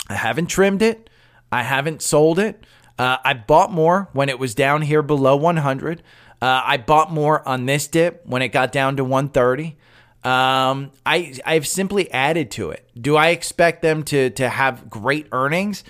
[0.08, 1.08] I haven't trimmed it.
[1.52, 2.64] I haven't sold it.
[2.98, 6.02] Uh, I bought more when it was down here below 100.
[6.40, 9.76] Uh, I bought more on this dip when it got down to 130.
[10.22, 12.88] Um, I I've simply added to it.
[12.98, 15.84] Do I expect them to to have great earnings?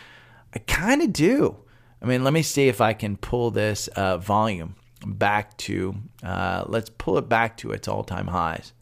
[0.54, 1.56] I kind of do.
[2.02, 4.74] I mean, let me see if I can pull this uh, volume
[5.06, 5.94] back to.
[6.22, 8.72] Uh, let's pull it back to its all time highs.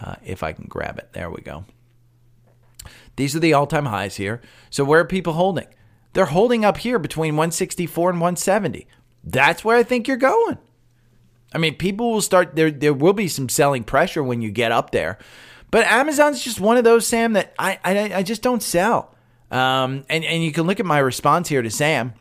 [0.00, 1.64] Uh, if I can grab it, there we go.
[3.16, 4.40] These are the all time highs here.
[4.70, 5.66] So where are people holding?
[6.14, 8.86] They're holding up here between 164 and 170.
[9.22, 10.58] That's where I think you're going.
[11.52, 12.70] I mean, people will start there.
[12.70, 15.18] There will be some selling pressure when you get up there,
[15.70, 19.14] but Amazon's just one of those Sam that I I, I just don't sell.
[19.50, 22.14] Um, and and you can look at my response here to Sam.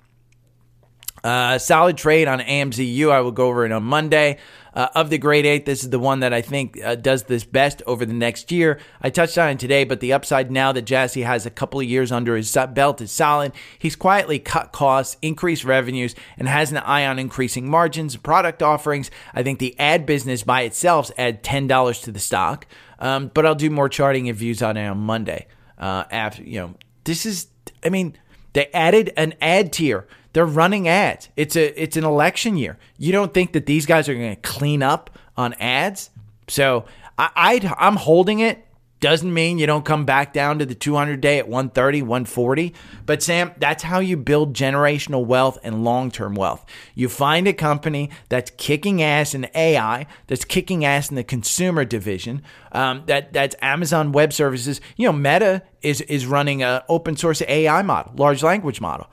[1.23, 3.10] Uh, solid trade on AMZU.
[3.10, 4.39] I will go over it on Monday.
[4.73, 7.43] Uh, of the grade eight, this is the one that I think uh, does this
[7.43, 8.79] best over the next year.
[9.01, 11.86] I touched on it today, but the upside now that Jassy has a couple of
[11.86, 13.51] years under his belt is solid.
[13.77, 18.63] He's quietly cut costs, increased revenues, and has an eye on increasing margins, and product
[18.63, 19.12] offerings.
[19.33, 22.65] I think the ad business by itself add ten dollars to the stock,
[22.97, 25.47] um, but I'll do more charting and views on it on Monday.
[25.77, 27.47] Uh, after you know, this is,
[27.83, 28.17] I mean,
[28.53, 31.30] they added an ad tier they're running ads.
[31.36, 32.78] It's a it's an election year.
[32.98, 36.10] You don't think that these guys are going to clean up on ads?
[36.48, 36.86] So
[37.17, 38.65] I, i I'm holding it.
[39.00, 42.74] Doesn't mean you don't come back down to the 200 day at 130, 140.
[43.06, 46.65] But Sam, that's how you build generational wealth and long term wealth.
[46.96, 51.84] You find a company that's kicking ass in AI, that's kicking ass in the consumer
[51.84, 52.43] division.
[52.72, 54.80] Um, that that's Amazon Web Services.
[54.96, 59.08] You know, Meta is is running a open source AI model, large language model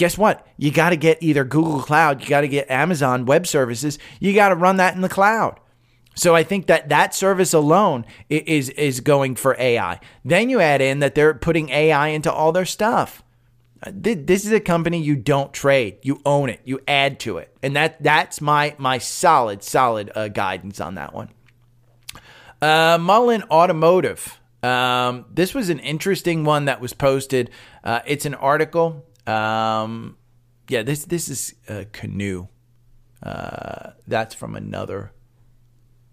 [0.00, 0.46] guess what?
[0.56, 4.32] You got to get either Google Cloud, you got to get Amazon Web Services, you
[4.32, 5.60] got to run that in the cloud.
[6.14, 10.00] So I think that that service alone is is going for AI.
[10.24, 13.22] Then you add in that they're putting AI into all their stuff.
[13.82, 17.54] Uh, this is a company you don't trade, you own it, you add to it,
[17.62, 21.28] and that that's my my solid solid uh, guidance on that one.
[22.62, 24.40] Uh, Mullen Automotive.
[24.62, 27.50] Um, this was an interesting one that was posted.
[27.84, 30.16] Uh, it's an article um,
[30.68, 32.48] yeah, this this is a Canoo.
[33.22, 35.12] Uh, that's from another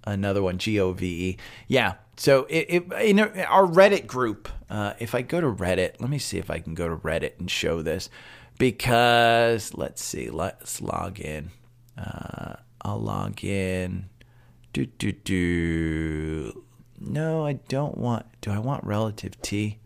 [0.06, 1.38] another one, G O V E.
[1.67, 1.95] Yeah.
[2.19, 6.17] So it, it, in our Reddit group, uh, if I go to Reddit, let me
[6.17, 8.10] see if I can go to Reddit and show this
[8.58, 11.51] because let's see, let's log in.
[11.97, 14.10] Uh, I'll log in.
[14.73, 16.63] Do do do.
[16.99, 18.25] No, I don't want.
[18.41, 19.80] Do I want relative T?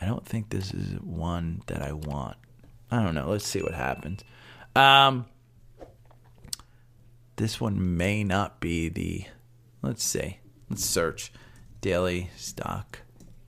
[0.00, 2.36] I don't think this is one that I want.
[2.90, 3.30] I don't know.
[3.30, 4.24] Let's see what happens.
[4.74, 5.26] Um,
[7.36, 9.24] this one may not be the.
[9.82, 10.38] Let's see.
[10.68, 11.32] Let's search
[11.80, 13.00] daily stock.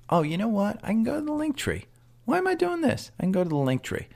[0.09, 0.79] Oh, you know what?
[0.83, 1.85] I can go to the Linktree.
[2.25, 3.11] Why am I doing this?
[3.19, 4.07] I can go to the Linktree.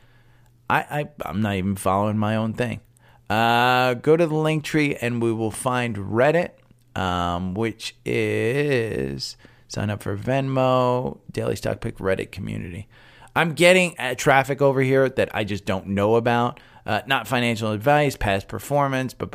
[0.69, 2.81] I, I I'm not even following my own thing.
[3.29, 6.51] Uh, go to the Linktree and we will find Reddit,
[6.95, 9.37] um, which is
[9.69, 12.89] sign up for Venmo, Daily Stock Pick Reddit community.
[13.37, 16.59] I'm getting uh, traffic over here that I just don't know about.
[16.87, 19.31] Uh, not financial advice, past performance, but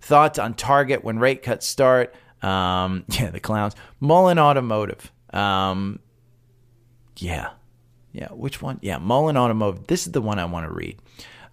[0.00, 2.14] thoughts on target when rate cuts start.
[2.42, 3.74] Um, yeah, the clowns.
[4.00, 5.12] Mullen Automotive.
[5.32, 5.98] Um,
[7.16, 7.50] yeah,
[8.12, 8.78] Yeah, which one?
[8.80, 9.88] Yeah, Mullen Automotive.
[9.88, 10.98] This is the one I want to read.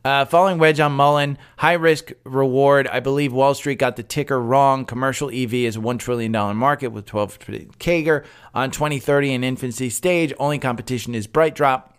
[0.05, 2.87] Uh, following wedge on Mullen, high risk reward.
[2.87, 4.85] I believe Wall Street got the ticker wrong.
[4.85, 10.31] Commercial EV is a $1 trillion market with 12 CAGR on 2030 in infancy stage.
[10.37, 11.89] Only competition is BrightDrop.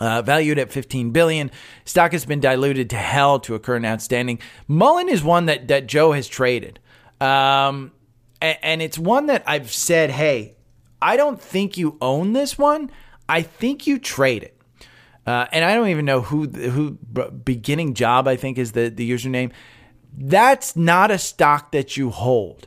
[0.00, 1.50] Uh, valued at 15 billion,
[1.84, 4.38] stock has been diluted to hell to a current outstanding.
[4.68, 6.78] Mullen is one that that Joe has traded,
[7.20, 7.90] um,
[8.40, 10.54] and, and it's one that I've said, hey,
[11.02, 12.92] I don't think you own this one.
[13.28, 14.57] I think you trade it.
[15.28, 19.08] Uh, and I don't even know who who beginning job I think is the the
[19.08, 19.52] username.
[20.16, 22.66] That's not a stock that you hold,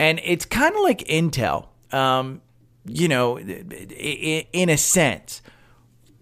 [0.00, 1.68] and it's kind of like Intel.
[1.92, 2.42] Um,
[2.84, 5.40] you know, in a sense,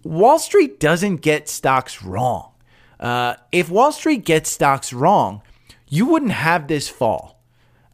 [0.03, 2.51] Wall Street doesn't get stocks wrong.
[2.99, 5.41] Uh, if Wall Street gets stocks wrong,
[5.87, 7.41] you wouldn't have this fall.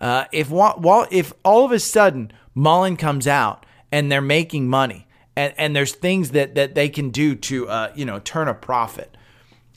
[0.01, 5.04] Uh, if if all of a sudden Mullen comes out and they're making money,
[5.36, 8.53] and, and there's things that that they can do to uh, you know turn a
[8.53, 9.15] profit,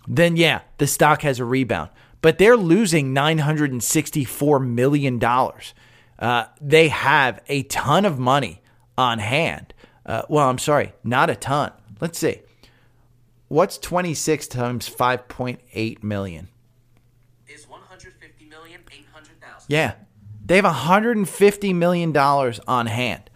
[0.06, 1.90] then yeah, the stock has a rebound.
[2.20, 5.74] But they're losing nine hundred and sixty four million dollars.
[6.18, 8.61] Uh, they have a ton of money
[8.96, 9.72] on hand.
[10.04, 11.72] Uh, well, I'm sorry, not a ton.
[12.00, 12.40] Let's see.
[13.48, 16.48] What's 26 times 5.8 million?
[17.46, 19.66] Is 150 million 800,000.
[19.68, 19.94] Yeah.
[20.44, 23.30] They have 150 million dollars on hand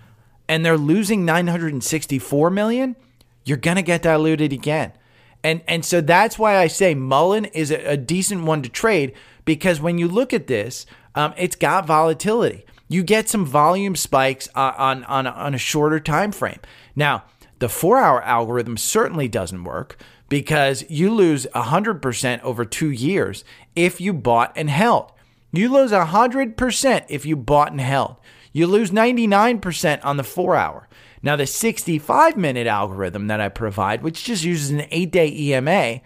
[0.48, 2.96] and they're losing 964 million,
[3.44, 4.92] you're going to get diluted again.
[5.44, 9.12] And and so that's why I say Mullen is a, a decent one to trade
[9.44, 12.64] because when you look at this, um, it's got volatility.
[12.88, 16.60] You get some volume spikes uh, on on on a shorter time frame.
[16.94, 17.24] Now,
[17.58, 23.44] the four hour algorithm certainly doesn't work because you lose 100% over two years
[23.76, 25.12] if you bought and held.
[25.52, 28.16] You lose 100% if you bought and held.
[28.52, 30.88] You lose 99% on the four hour.
[31.22, 36.00] Now, the 65 minute algorithm that I provide, which just uses an eight day EMA,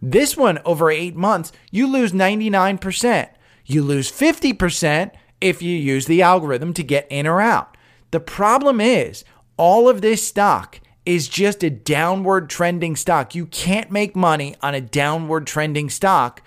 [0.00, 3.28] this one over eight months, you lose 99%.
[3.66, 7.76] You lose 50% if you use the algorithm to get in or out.
[8.10, 9.24] The problem is,
[9.56, 13.34] all of this stock is just a downward trending stock.
[13.34, 16.42] You can't make money on a downward trending stock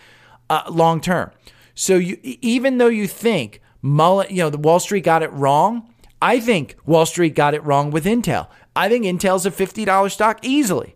[0.50, 1.32] uh, long term.
[1.74, 5.88] So you, even though you think Mullen, you know, the Wall Street got it wrong,
[6.20, 8.48] I think Wall Street got it wrong with Intel.
[8.76, 10.96] I think Intel's a $50 stock easily.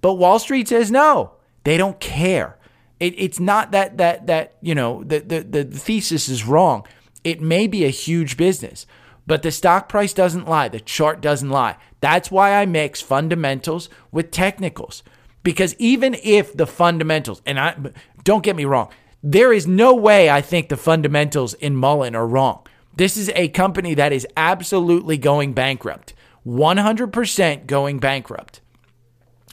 [0.00, 1.32] But Wall Street says no.
[1.64, 2.56] They don't care.
[2.98, 6.86] It, it's not that that that, you know, the, the the thesis is wrong.
[7.22, 8.86] It may be a huge business,
[9.26, 10.68] but the stock price doesn't lie.
[10.68, 11.76] The chart doesn't lie.
[12.00, 15.02] That's why I mix fundamentals with technicals.
[15.42, 17.76] Because even if the fundamentals, and I
[18.24, 18.90] don't get me wrong,
[19.22, 22.66] there is no way I think the fundamentals in Mullen are wrong.
[22.94, 26.14] This is a company that is absolutely going bankrupt,
[26.46, 28.60] 100% going bankrupt.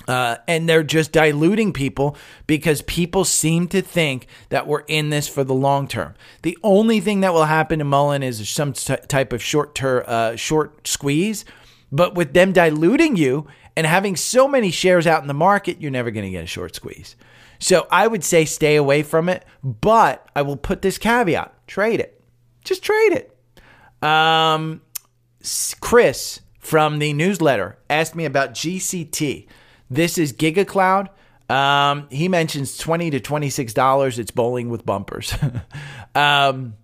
[0.07, 2.17] Uh, and they're just diluting people
[2.47, 6.15] because people seem to think that we're in this for the long term.
[6.41, 10.03] The only thing that will happen to Mullen is some t- type of short ter-
[10.07, 11.45] uh, short squeeze,
[11.91, 13.45] but with them diluting you
[13.75, 16.47] and having so many shares out in the market, you're never going to get a
[16.47, 17.15] short squeeze.
[17.59, 21.99] So I would say stay away from it, but I will put this caveat trade
[21.99, 22.21] it.
[22.63, 24.05] Just trade it.
[24.05, 24.81] Um,
[25.79, 29.47] Chris from the newsletter asked me about GCT.
[29.89, 31.09] This is GigaCloud.
[31.49, 34.19] Um, he mentions twenty to twenty six dollars.
[34.19, 35.33] It's bowling with bumpers.
[36.15, 36.75] um,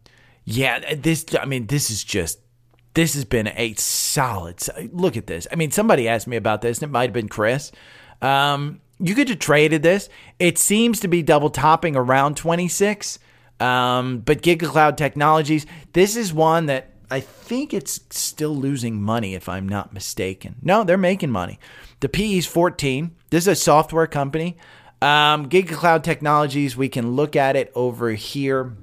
[0.43, 1.26] yeah, this.
[1.39, 2.39] I mean, this is just.
[2.95, 4.63] This has been a solid.
[4.93, 5.47] Look at this.
[5.51, 7.73] I mean, somebody asked me about this, and it might have been Chris.
[8.21, 10.09] Um, you could have traded this.
[10.39, 13.19] It seems to be double topping around 26.
[13.59, 19.47] Um, but GigaCloud Technologies, this is one that I think it's still losing money, if
[19.47, 20.55] I'm not mistaken.
[20.61, 21.59] No, they're making money.
[21.99, 23.15] The PE is 14.
[23.29, 24.57] This is a software company.
[25.01, 28.75] Um, GigaCloud Technologies, we can look at it over here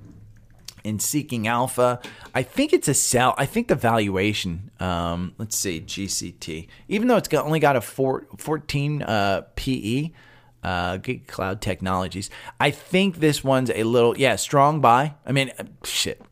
[0.85, 2.01] in Seeking Alpha.
[2.35, 3.35] I think it's a sell.
[3.39, 7.81] I think the valuation, um, let's see, GCT, even though it's got, only got a
[7.81, 10.11] four, 14 uh, PE,
[10.63, 12.31] uh, GigaCloud Technologies,
[12.61, 15.15] I think this one's a little, yeah, strong buy.
[15.27, 16.23] I mean, uh, shit,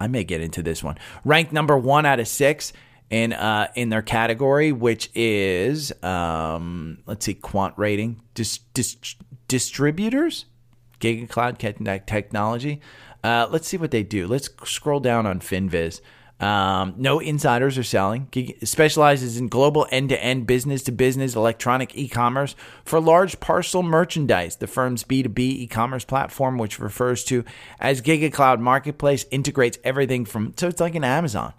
[0.00, 0.98] I may get into this one.
[1.24, 2.72] Ranked number one out of six
[3.10, 8.96] in uh, in their category, which is um, let's see, quant rating, dis, dis,
[9.48, 10.46] distributors,
[11.00, 12.80] GigaCloud Technology.
[13.24, 14.26] Uh, let's see what they do.
[14.26, 16.02] Let's scroll down on FinViz.
[16.40, 18.28] Um, no insiders are selling.
[18.64, 22.54] specializes in global end-to-end business-to-business electronic e-commerce
[22.84, 24.56] for large parcel merchandise.
[24.56, 27.44] The firm's B2B e-commerce platform, which refers to
[27.80, 31.54] as GigaCloud Marketplace, integrates everything from so it's like an Amazon,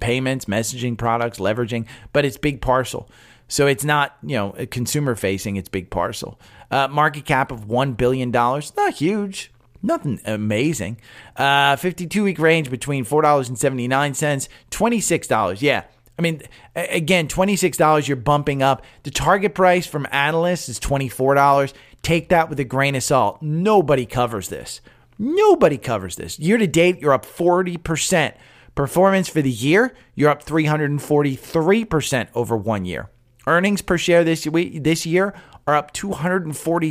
[0.00, 3.08] payments, messaging products, leveraging, but it's big parcel.
[3.48, 6.38] So it's not, you know, consumer facing, it's big parcel.
[6.70, 9.52] Uh, market cap of $1 billion, not huge,
[9.86, 11.00] nothing amazing.
[11.36, 15.62] Uh, 52 week range between $4.79, $26.
[15.62, 15.84] Yeah.
[16.18, 16.42] I mean,
[16.74, 18.84] again, $26 you're bumping up.
[19.02, 21.72] The target price from analysts is $24.
[22.02, 23.42] Take that with a grain of salt.
[23.42, 24.80] Nobody covers this.
[25.18, 26.38] Nobody covers this.
[26.38, 28.34] Year to date, you're up 40%.
[28.74, 33.08] Performance for the year, you're up 343% over one year.
[33.46, 35.34] Earnings per share this week, this year
[35.66, 36.90] are up 240 uh,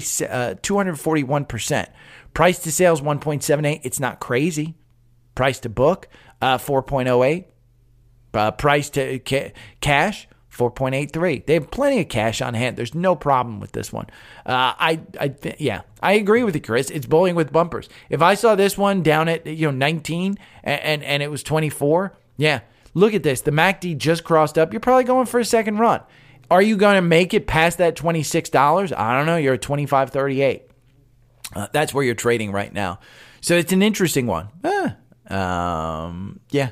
[0.56, 1.88] 241%.
[2.36, 4.76] Price to sales 1.78, it's not crazy.
[5.34, 6.08] Price to book
[6.42, 7.46] uh, 4.08.
[8.34, 11.46] Uh, price to ca- cash 4.83.
[11.46, 12.76] They have plenty of cash on hand.
[12.76, 14.08] There's no problem with this one.
[14.46, 16.90] Uh, I, I, th- yeah, I agree with you, Chris.
[16.90, 17.88] It's bowling with bumpers.
[18.10, 21.42] If I saw this one down at you know 19 and and, and it was
[21.42, 22.62] 24, yeah.
[22.94, 23.42] Look at this.
[23.42, 24.74] The MACD just crossed up.
[24.74, 26.02] You're probably going for a second run.
[26.52, 28.98] Are you going to make it past that $26?
[28.98, 29.36] I don't know.
[29.36, 30.62] You're at 25.38.
[31.56, 33.00] Uh, that's where you're trading right now.
[33.42, 34.50] So it's an interesting one.
[35.28, 36.72] Um, yeah.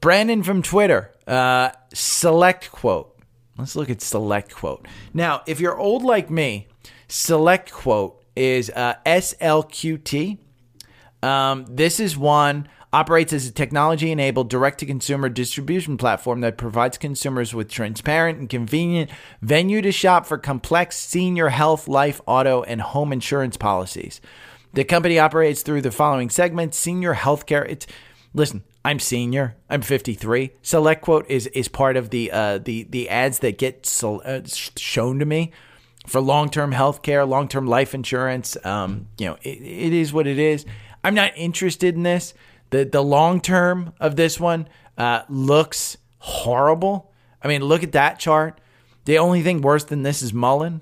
[0.00, 3.08] Brandon from Twitter, uh, SelectQuote.
[3.56, 4.86] Let's look at SelectQuote.
[5.12, 6.66] Now, if you're old like me,
[7.08, 10.38] SelectQuote is uh, SLQT.
[11.22, 16.56] Um, this is one operates as a technology enabled direct to consumer distribution platform that
[16.56, 19.10] provides consumers with transparent and convenient
[19.42, 24.20] venue to shop for complex senior health, life, auto, and home insurance policies.
[24.74, 27.68] The company operates through the following segments senior healthcare.
[27.68, 27.88] It's
[28.32, 29.56] listen, I'm senior.
[29.68, 30.52] I'm 53.
[30.62, 34.42] SelectQuote is is part of the uh, the the ads that get so, uh,
[34.76, 35.50] shown to me
[36.06, 38.56] for long term health care, long term life insurance.
[38.64, 40.64] Um, you know, it, it is what it is.
[41.02, 42.34] I'm not interested in this.
[42.74, 44.66] The the long term of this one
[44.98, 47.12] uh, looks horrible.
[47.40, 48.60] I mean, look at that chart.
[49.04, 50.80] The only thing worse than this is Mullen.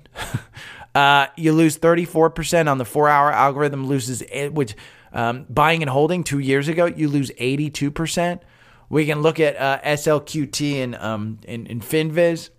[0.95, 4.75] uh, you lose 34% on the four hour algorithm, loses, which
[5.11, 8.39] um, buying and holding two years ago, you lose 82%.
[8.89, 12.49] We can look at uh, SLQT and, um, in, in FinViz.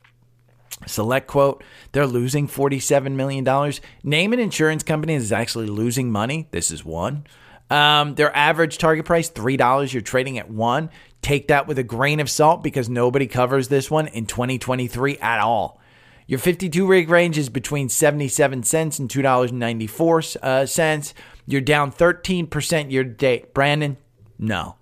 [0.82, 1.60] SelectQuote,
[1.90, 3.72] they're losing $47 million.
[4.04, 6.46] Name an insurance company that's actually losing money.
[6.52, 7.26] This is one.
[7.74, 9.92] Um, their average target price, $3.
[9.92, 10.90] You're trading at one.
[11.22, 15.40] Take that with a grain of salt because nobody covers this one in 2023 at
[15.40, 15.80] all.
[16.28, 21.10] Your 52 week range is between 77 cents and $2.94.
[21.10, 21.14] Uh,
[21.46, 23.52] You're down 13% year to date.
[23.52, 23.96] Brandon,
[24.38, 24.76] no.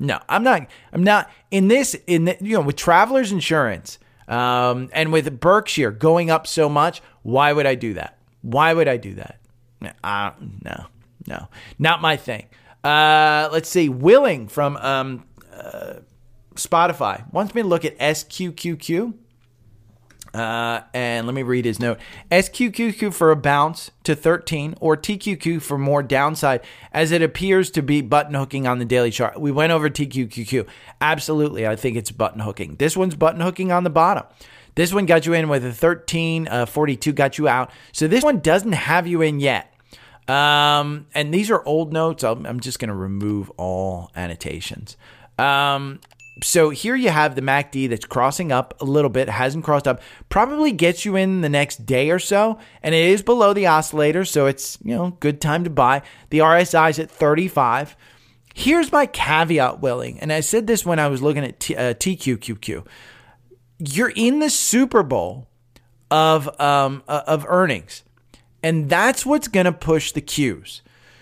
[0.00, 0.66] No, I'm not.
[0.92, 1.94] I'm not in this.
[2.06, 7.02] In the, you know, with Travelers Insurance um, and with Berkshire going up so much,
[7.22, 8.18] why would I do that?
[8.40, 9.38] Why would I do that?
[10.02, 10.30] Uh,
[10.64, 10.86] no,
[11.26, 11.48] no,
[11.78, 12.46] not my thing.
[12.84, 13.88] Uh, let's see.
[13.88, 15.94] Willing from um, uh,
[16.54, 19.14] Spotify wants me to look at SQQQ.
[20.34, 21.98] Uh, and let me read his note.
[22.30, 27.82] SQQQ for a bounce to 13 or TQQ for more downside as it appears to
[27.82, 29.38] be button hooking on the daily chart.
[29.38, 30.66] We went over TQQQ.
[31.02, 31.66] Absolutely.
[31.66, 32.76] I think it's button hooking.
[32.76, 34.24] This one's button hooking on the bottom.
[34.74, 37.70] This one got you in with a 13, uh, 42 got you out.
[37.92, 39.71] So this one doesn't have you in yet.
[40.28, 42.22] Um, and these are old notes.
[42.24, 44.96] I'm, I'm just going to remove all annotations.
[45.38, 46.00] Um,
[46.42, 50.00] so here you have the MACD that's crossing up a little bit, hasn't crossed up,
[50.28, 54.24] probably gets you in the next day or so, and it is below the oscillator,
[54.24, 56.02] so it's, you know, good time to buy.
[56.30, 57.96] The RSI is at 35.
[58.54, 61.94] Here's my caveat, Willing, and I said this when I was looking at T- uh,
[61.94, 62.86] TQQQ.
[63.78, 65.48] You're in the Super Bowl
[66.10, 68.04] of um, uh, of earnings.
[68.62, 70.80] And that's what's going to push the Qs.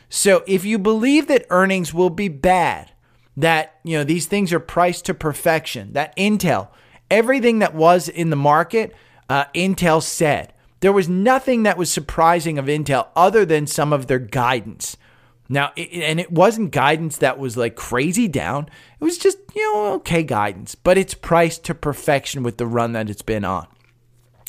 [0.09, 2.91] So if you believe that earnings will be bad,
[3.37, 6.69] that you know these things are priced to perfection, that Intel,
[7.11, 8.95] everything that was in the market,
[9.29, 14.09] uh, Intel said there was nothing that was surprising of Intel other than some of
[14.09, 14.97] their guidance.
[15.49, 18.69] Now, it, and it wasn't guidance that was like crazy down.
[19.01, 22.93] It was just you know okay guidance, but it's priced to perfection with the run
[22.93, 23.69] that it's been on.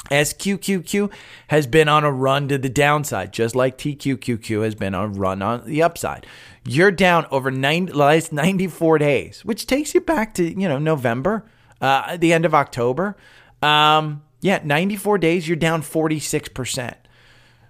[0.10, 1.12] SQQQ
[1.48, 5.20] has been on a run to the downside, just like TQQQ has been on a
[5.20, 6.26] run on the upside.
[6.66, 11.46] You're down over 90, last 94 days, which takes you back to, you know, November,
[11.80, 13.16] uh, the end of October.
[13.62, 16.96] Um, yeah, 94 days, you're down 46%.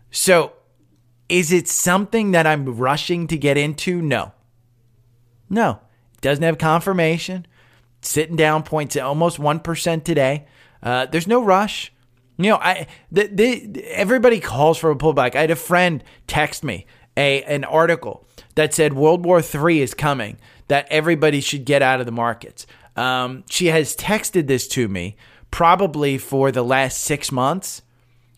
[0.10, 0.54] So
[1.30, 4.02] is it something that I'm rushing to get into?
[4.02, 4.34] No.
[5.50, 5.80] No.
[6.22, 7.46] Doesn't have confirmation.
[8.02, 10.46] Sitting down points at almost 1% today.
[10.84, 11.94] Uh, there's no rush.
[12.44, 15.36] You know, I the, the everybody calls for a pullback.
[15.36, 16.86] I had a friend text me
[17.18, 18.26] a an article
[18.56, 20.38] that said World War III is coming,
[20.68, 22.68] that everybody should get out of the markets.
[22.96, 25.16] Um, she has texted this to me
[25.50, 27.82] probably for the last six months.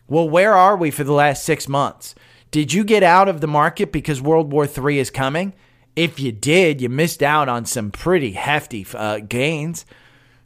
[0.07, 2.13] Well, where are we for the last six months?
[2.51, 5.53] Did you get out of the market because World War III is coming?
[5.95, 9.85] If you did, you missed out on some pretty hefty uh, gains.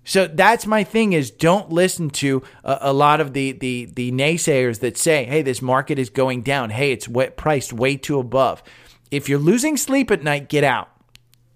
[0.07, 4.09] So that's my thing is don't listen to a, a, lot of the, the the
[4.13, 6.69] naysayers that say, "Hey, this market is going down.
[6.69, 8.63] Hey, it's priced way too above."
[9.11, 10.89] If you're losing sleep at night, get out.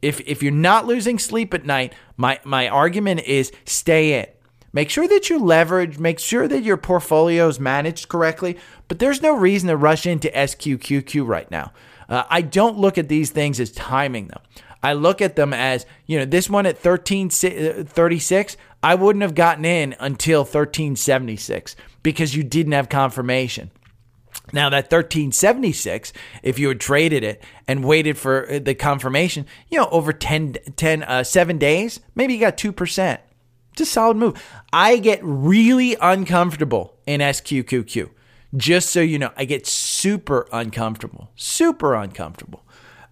[0.02, 4.28] If if you're not losing sleep at night, my my argument is stay in.
[4.74, 8.58] Make sure that you leverage, make sure that your portfolio is managed correctly,
[8.90, 11.72] but there's no reason to rush into SQQQ right now.
[12.10, 14.42] Uh, I don't look at these things as timing them.
[14.84, 19.66] I look at them as, you know, this one at 1336, I wouldn't have gotten
[19.66, 23.72] in until 1376 because you didn't have confirmation.
[24.54, 26.14] Now, that 1376,
[26.44, 31.04] if you had traded it and waited for the confirmation, you know, over 10, 10
[31.04, 33.20] uh, seven days, maybe you got 2%.
[33.74, 34.44] It's a solid move.
[34.74, 38.10] I get really uncomfortable in SQQQ.
[38.58, 42.66] Just so you know, I get super uncomfortable, super uncomfortable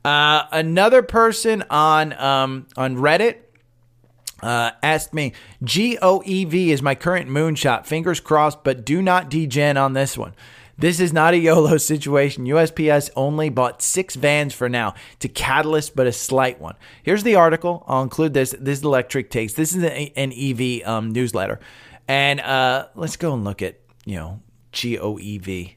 [0.06, 3.38] uh, another person on um, on Reddit
[4.41, 5.34] uh, asked me,
[5.64, 7.86] GOEV is my current moonshot.
[7.86, 10.34] Fingers crossed, but do not degen on this one.
[10.78, 12.45] This is not a YOLO situation.
[12.45, 14.93] USPS only bought six vans for now.
[15.20, 16.76] to catalyst, but a slight one.
[17.04, 17.84] Here's the article.
[17.88, 18.56] I'll include this.
[18.58, 19.54] This is Electric Takes.
[19.54, 21.60] This is an EV um, newsletter.
[22.08, 24.39] And uh, let's go and look at, you know,
[24.72, 25.76] GOEV.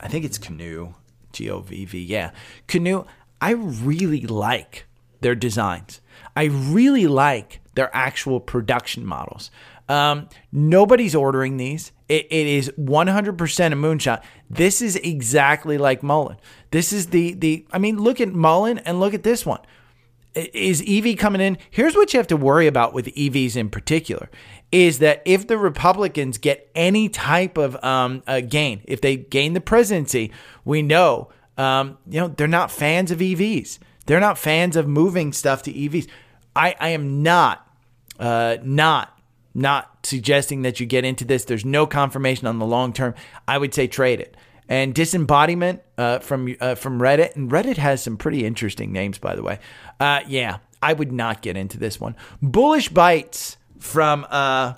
[0.00, 0.94] I think it's Canoo.
[1.32, 2.02] G O V V.
[2.02, 2.30] Yeah.
[2.68, 3.06] Canoo.
[3.40, 4.86] I really like
[5.20, 6.00] their designs.
[6.36, 9.50] I really like their actual production models.
[9.88, 11.92] Um, nobody's ordering these.
[12.08, 14.22] It, it is 100% a moonshot.
[14.48, 16.36] This is exactly like Mullen.
[16.70, 17.66] This is the the.
[17.72, 19.60] I mean, look at Mullen and look at this one.
[20.34, 21.58] Is EV coming in?
[21.70, 24.30] Here's what you have to worry about with EVs in particular:
[24.72, 29.60] is that if the Republicans get any type of um, gain, if they gain the
[29.60, 30.32] presidency,
[30.64, 33.78] we know um, you know, they're not fans of EVs.
[34.06, 36.08] They're not fans of moving stuff to EVs.
[36.54, 37.66] I, I am not,
[38.18, 39.18] uh, not,
[39.54, 41.44] not suggesting that you get into this.
[41.44, 43.14] There's no confirmation on the long term.
[43.46, 44.36] I would say trade it.
[44.68, 49.36] And disembodiment uh, from uh, from Reddit, and Reddit has some pretty interesting names, by
[49.36, 49.58] the way.
[50.00, 52.16] Uh, yeah, I would not get into this one.
[52.40, 54.74] Bullish bites from uh,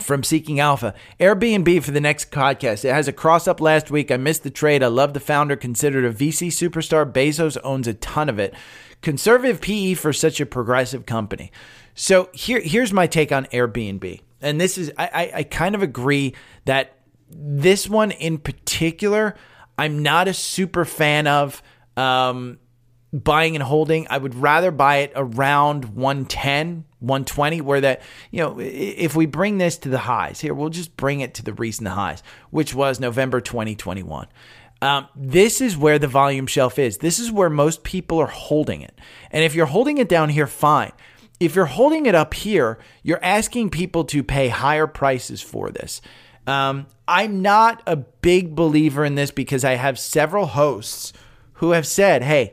[0.00, 0.94] from Seeking Alpha.
[1.20, 2.84] Airbnb for the next podcast.
[2.84, 4.10] It has a cross up last week.
[4.10, 4.82] I missed the trade.
[4.82, 7.10] I love the founder, considered a VC superstar.
[7.10, 8.54] Bezos owns a ton of it.
[9.00, 11.50] Conservative PE for such a progressive company.
[11.94, 14.20] So here, here's my take on Airbnb.
[14.40, 16.34] And this is, I, I, I kind of agree
[16.64, 16.96] that
[17.28, 19.34] this one in particular,
[19.76, 21.62] I'm not a super fan of.
[21.96, 22.58] Um,
[23.12, 24.06] buying and holding.
[24.08, 29.58] I would rather buy it around 110, 120, where that, you know, if we bring
[29.58, 33.00] this to the highs here, we'll just bring it to the recent highs, which was
[33.00, 34.28] November 2021.
[34.80, 36.98] Um, this is where the volume shelf is.
[36.98, 38.98] This is where most people are holding it.
[39.30, 40.92] And if you're holding it down here, fine.
[41.38, 46.00] If you're holding it up here, you're asking people to pay higher prices for this.
[46.46, 51.12] Um, I'm not a big believer in this because I have several hosts
[51.54, 52.52] who have said, hey,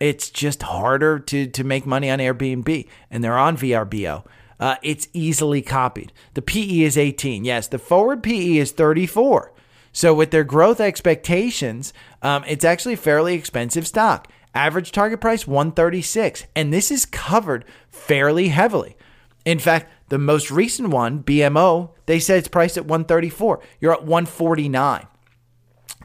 [0.00, 4.24] it's just harder to, to make money on Airbnb, and they're on VRBO.
[4.58, 6.12] Uh, it's easily copied.
[6.34, 7.44] The PE is 18.
[7.44, 9.52] Yes, the forward PE is 34.
[9.92, 11.92] So, with their growth expectations,
[12.22, 14.30] um, it's actually a fairly expensive stock.
[14.54, 18.96] Average target price 136, and this is covered fairly heavily.
[19.44, 23.60] In fact, the most recent one, BMO, they said it's priced at 134.
[23.80, 25.06] You're at 149.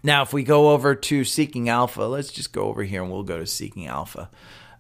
[0.04, 3.24] Now, if we go over to Seeking Alpha, let's just go over here and we'll
[3.24, 4.30] go to Seeking Alpha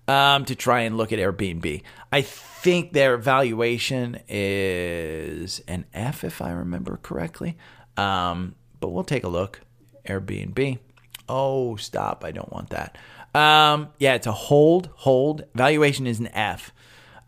[0.07, 1.83] um, to try and look at Airbnb.
[2.11, 7.57] I think their valuation is an F, if I remember correctly.
[7.97, 9.61] Um, but we'll take a look.
[10.07, 10.79] Airbnb.
[11.29, 12.23] Oh, stop.
[12.25, 12.97] I don't want that.
[13.33, 15.43] Um, yeah, it's a hold, hold.
[15.53, 16.73] Valuation is an F.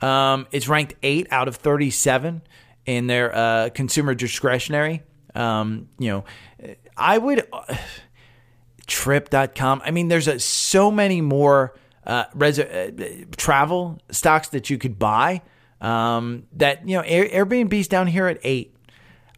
[0.01, 2.41] Um, it's ranked 8 out of 37
[2.85, 5.03] in their uh, consumer discretionary.
[5.35, 6.25] Um, you know,
[6.97, 7.75] I would uh,
[8.87, 9.81] trip.com.
[9.83, 11.75] I mean, there's a, so many more
[12.05, 12.91] uh, res- uh,
[13.37, 15.41] travel stocks that you could buy.
[15.81, 18.75] Um, that you know, Air- Airbnb's down here at eight.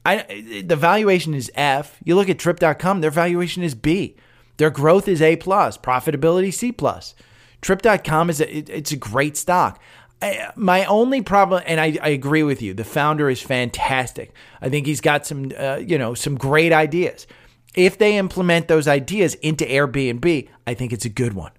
[0.05, 1.97] I the valuation is F.
[2.03, 4.15] You look at Trip.com, their valuation is B.
[4.57, 7.15] Their growth is A plus, profitability C plus.
[7.61, 9.81] Trip.com is a, it, it's a great stock.
[10.21, 14.33] I, my only problem, and I, I, agree with you, the founder is fantastic.
[14.61, 17.27] I think he's got some, uh, you know, some great ideas
[17.75, 21.51] if they implement those ideas into Airbnb, I think it's a good one.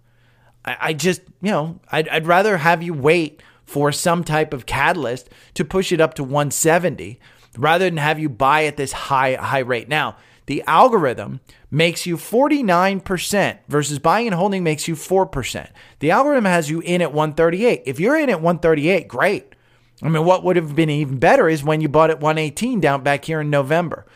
[0.65, 4.67] I, I just, you know, I'd, I'd rather have you wait for some type of
[4.67, 7.21] catalyst to push it up to 170
[7.59, 9.89] rather than have you buy at this high high rate.
[9.89, 11.41] Now, the algorithm
[11.71, 15.69] makes you 49% versus buying and holding makes you 4%.
[15.99, 17.83] The algorithm has you in at 138.
[17.85, 19.55] If you're in at 138, great.
[20.03, 23.03] I mean, what would have been even better is when you bought at 118 down
[23.03, 24.07] back here in November.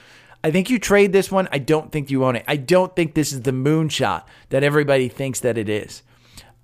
[0.42, 1.48] I think you trade this one.
[1.52, 2.44] I don't think you own it.
[2.48, 6.02] I don't think this is the moonshot that everybody thinks that it is.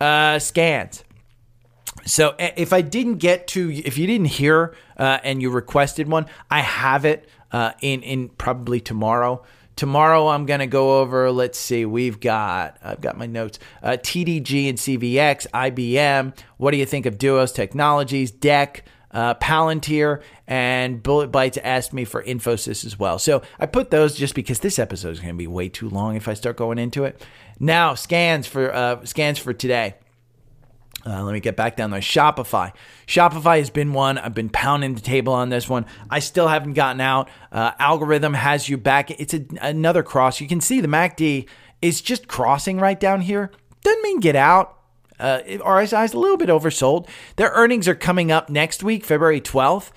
[0.01, 1.05] Uh, scans.
[2.05, 6.27] So if I didn't get to, if you didn't hear uh, and you requested one,
[6.51, 9.43] I have it uh, in in probably tomorrow.
[9.75, 11.31] Tomorrow I'm gonna go over.
[11.31, 13.59] Let's see, we've got I've got my notes.
[13.83, 16.37] Uh, TDG and CVX, IBM.
[16.59, 18.83] What do you think of Duos Technologies, DEC?
[19.17, 23.19] Uh, Palantir and Bullet Bytes asked me for Infosys as well.
[23.19, 26.17] So I put those just because this episode is going to be way too long
[26.17, 27.25] if I start going into it.
[27.59, 29.95] Now scans for uh, scans for today.
[31.07, 32.01] Uh, let me get back down there.
[32.01, 32.73] Shopify.
[33.07, 34.19] Shopify has been one.
[34.19, 35.87] I've been pounding the table on this one.
[36.11, 37.31] I still haven't gotten out.
[37.51, 39.11] Uh, algorithm has you back.
[39.13, 40.43] It's a, another cross.
[40.43, 41.49] You can see the MACD
[41.81, 43.51] is just crossing right down here.
[43.83, 44.77] Doesn't mean get out.
[45.19, 47.09] Uh, RSI is a little bit oversold.
[47.37, 49.91] Their earnings are coming up next week, February 12th.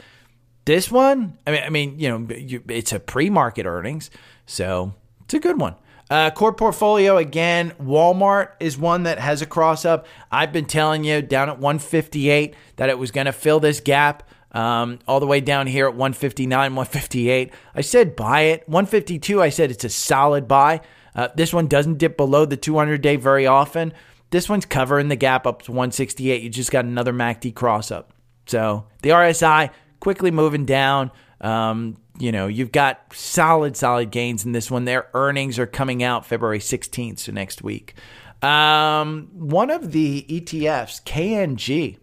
[0.66, 4.12] This one, I mean, I mean, you know, it's a pre-market earnings,
[4.46, 4.94] so
[5.24, 5.76] it's a good one.
[6.10, 7.74] Uh, core portfolio again.
[7.82, 10.08] Walmart is one that has a cross up.
[10.32, 14.28] I've been telling you down at 158 that it was going to fill this gap.
[14.52, 17.54] Um, all the way down here at 159, 158.
[17.76, 18.68] I said buy it.
[18.68, 20.82] 152, I said it's a solid buy.
[21.14, 23.94] Uh, this one doesn't dip below the 200 day very often.
[24.32, 26.42] This one's covering the gap up to 168.
[26.42, 28.14] You just got another MACD cross up.
[28.46, 31.12] So the RSI quickly moving down.
[31.42, 34.86] Um, you know, you've got solid, solid gains in this one.
[34.86, 37.96] Their earnings are coming out February 16th, so next week.
[38.42, 41.98] Um, one of the ETFs, KNG,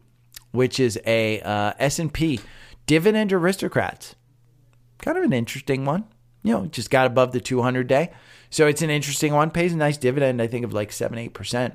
[0.53, 2.41] which is a uh, S&P
[2.87, 4.15] dividend aristocrats,
[4.99, 6.05] kind of an interesting one.
[6.43, 8.13] You know, just got above the 200 day,
[8.51, 9.51] so it's an interesting one.
[9.51, 11.75] Pays a nice dividend, I think, of like seven, eight percent.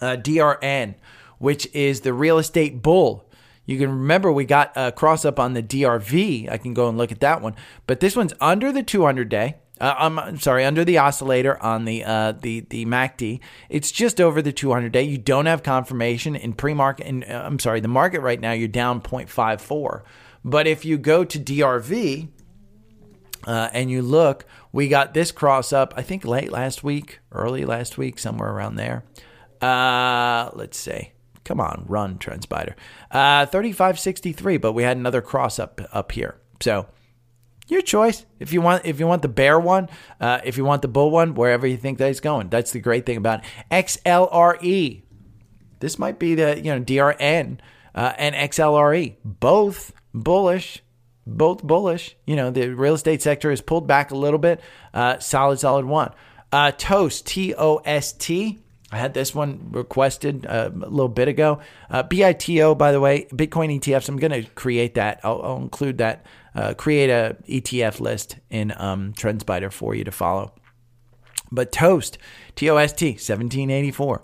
[0.00, 0.94] Uh, DRN,
[1.38, 3.30] which is the real estate bull
[3.70, 6.50] you can remember we got a cross up on the DRV.
[6.50, 7.54] I can go and look at that one,
[7.86, 9.58] but this one's under the 200 day.
[9.80, 13.38] Uh, I'm sorry, under the oscillator on the uh, the the MACD.
[13.68, 15.04] It's just over the 200 day.
[15.04, 17.06] You don't have confirmation in pre-market.
[17.06, 20.02] In, uh, I'm sorry, the market right now you're down 0.54.
[20.44, 22.28] But if you go to DRV
[23.46, 25.94] uh, and you look, we got this cross up.
[25.96, 29.04] I think late last week, early last week, somewhere around there.
[29.60, 31.12] Uh, let's see.
[31.44, 32.74] Come on, run, TrendSpider.
[33.10, 36.36] Uh, 3563, but we had another cross up up here.
[36.60, 36.86] So
[37.70, 38.26] your choice.
[38.38, 39.88] If you want, if you want the bear one,
[40.20, 42.48] uh, if you want the bull one, wherever you think that is going.
[42.48, 43.46] That's the great thing about it.
[43.70, 45.02] XLRE.
[45.78, 47.58] This might be the you know DRN
[47.94, 50.82] uh, and XLRE, both bullish,
[51.26, 52.16] both bullish.
[52.26, 54.60] You know the real estate sector has pulled back a little bit.
[54.92, 56.12] Uh, solid, solid one.
[56.52, 58.58] Uh, Toast T O S T.
[58.92, 61.60] I had this one requested uh, a little bit ago.
[61.88, 64.08] Uh, BITO, by the way, Bitcoin ETFs.
[64.08, 65.20] I'm going to create that.
[65.22, 66.26] I'll, I'll include that.
[66.54, 70.52] Uh, create a ETF list in um, TrendSpider for you to follow.
[71.52, 72.18] But Toast,
[72.56, 74.22] T O S T, 1784.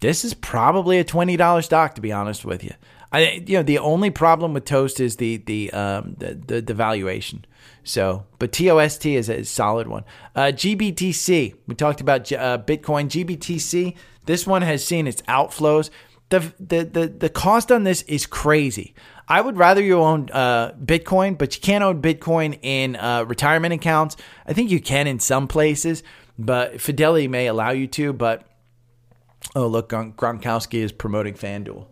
[0.00, 2.72] This is probably a twenty dollars stock, to be honest with you.
[3.10, 6.74] I, you know, the only problem with Toast is the the um, the, the, the
[6.74, 7.44] valuation.
[7.84, 10.04] So, but TOST is a solid one.
[10.36, 13.08] Uh, GBTC, we talked about uh, Bitcoin.
[13.08, 13.96] GBTC,
[14.26, 15.88] this one has seen its outflows.
[16.28, 18.94] The, the, the, the cost on this is crazy.
[19.26, 23.72] I would rather you own uh, Bitcoin, but you can't own Bitcoin in uh, retirement
[23.72, 24.18] accounts.
[24.46, 26.02] I think you can in some places,
[26.38, 28.12] but Fidelity may allow you to.
[28.12, 28.46] But
[29.56, 31.86] oh, look, Gronkowski is promoting FanDuel.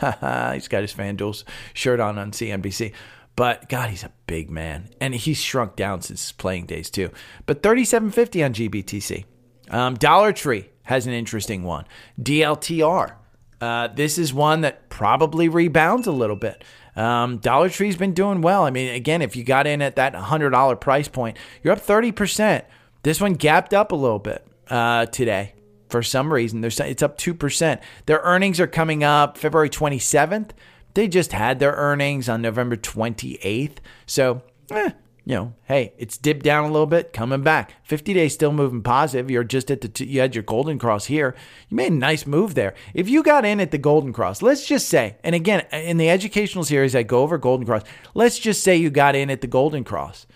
[0.54, 1.44] He's got his FanDuel
[1.74, 2.92] shirt on on CNBC.
[3.34, 7.10] But God, he's a big man, and he's shrunk down since his playing days too.
[7.44, 9.26] But thirty-seven fifty on GBTC.
[9.68, 11.84] Um, Dollar Tree has an interesting one.
[12.20, 13.16] DLTR.
[13.60, 16.64] Uh, this is one that probably rebounds a little bit.
[16.94, 18.64] Um, Dollar Tree's been doing well.
[18.64, 22.64] I mean, again, if you got in at that $100 price point, you're up 30%.
[23.02, 25.55] This one gapped up a little bit uh, today
[25.88, 26.62] for some reason.
[26.64, 27.80] It's up 2%.
[28.06, 30.50] Their earnings are coming up February 27th.
[30.94, 33.78] They just had their earnings on November 28th.
[34.06, 34.90] So, eh,
[35.26, 37.72] you know, hey, it's dipped down a little bit, coming back.
[37.82, 39.30] 50 days still moving positive.
[39.30, 41.34] You're just at the, t- you had your golden cross here.
[41.68, 42.74] You made a nice move there.
[42.94, 46.08] If you got in at the golden cross, let's just say, and again, in the
[46.08, 47.82] educational series, I go over golden cross.
[48.14, 50.26] Let's just say you got in at the golden cross.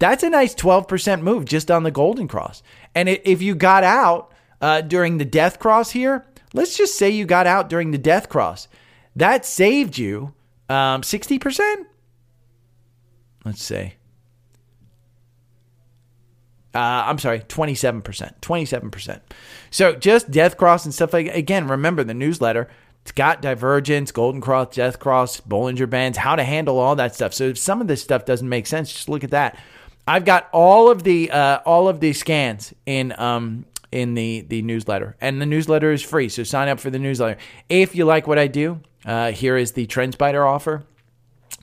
[0.00, 2.62] That's a nice 12% move just on the golden cross.
[2.94, 4.33] And if you got out
[4.64, 8.30] uh, during the death cross here, let's just say you got out during the death
[8.30, 8.66] cross.
[9.14, 10.32] That saved you
[10.70, 11.84] um, 60%.
[13.44, 13.92] Let's see.
[16.74, 18.40] Uh, I'm sorry, 27%.
[18.40, 19.20] 27%.
[19.70, 22.68] So just Death Cross and stuff like again, remember the newsletter.
[23.02, 27.34] It's got Divergence, Golden Cross, Death Cross, Bollinger Bands, how to handle all that stuff.
[27.34, 29.58] So if some of this stuff doesn't make sense, just look at that.
[30.08, 34.60] I've got all of the uh, all of the scans in um, in the the
[34.62, 36.28] newsletter, and the newsletter is free.
[36.28, 37.38] So sign up for the newsletter.
[37.68, 40.84] If you like what I do, uh, here is the TrendSpider offer.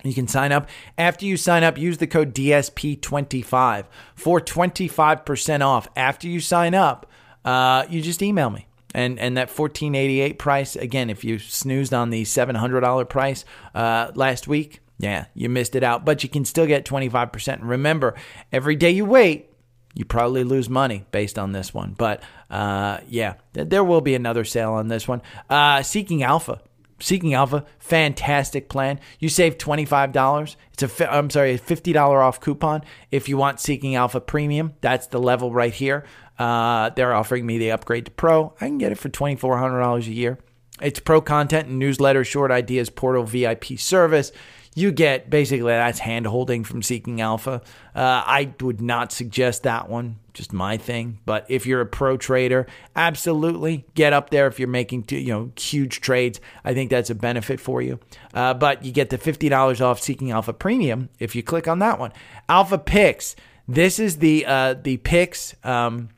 [0.04, 0.70] You can sign up.
[0.98, 5.88] After you sign up, use the code DSP25 for 25% off.
[5.96, 7.06] After you sign up,
[7.44, 8.68] uh, you just email me.
[8.96, 14.48] And, and that 1488 price, again, if you snoozed on the $700 price uh, last
[14.48, 16.04] week, yeah, you missed it out.
[16.04, 17.54] But you can still get 25%.
[17.54, 18.16] And remember,
[18.52, 19.51] every day you wait,
[19.94, 21.96] you probably lose money based on this one.
[21.98, 25.22] But uh, yeah, there will be another sale on this one.
[25.50, 26.62] Uh, Seeking Alpha
[27.02, 29.00] Seeking Alpha, fantastic plan.
[29.20, 30.56] You save $25.
[30.74, 34.74] It's a I'm sorry, a $50 off coupon if you want Seeking Alpha Premium.
[34.82, 36.06] That's the level right here.
[36.38, 38.54] Uh, they're offering me the upgrade to Pro.
[38.62, 40.40] I can get it for $2400 a year.
[40.82, 44.32] It's pro content and newsletter, short ideas, portal, VIP service
[44.74, 47.62] you get basically that's hand holding from Seeking Alpha.
[47.94, 51.20] Uh, I would not suggest that one, just my thing.
[51.26, 55.52] But if you're a pro trader, absolutely get up there if you're making you know
[55.58, 56.40] huge trades.
[56.64, 58.00] I think that's a benefit for you.
[58.34, 61.80] Uh, but you get the fifty dollars off Seeking Alpha Premium if you click on
[61.80, 62.14] that one.
[62.48, 63.36] Alpha Picks.
[63.68, 65.54] This is the uh, the picks.
[65.64, 66.10] Um,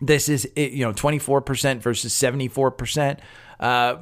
[0.00, 3.18] this is you know 24% versus 74%.
[3.64, 3.96] Uh,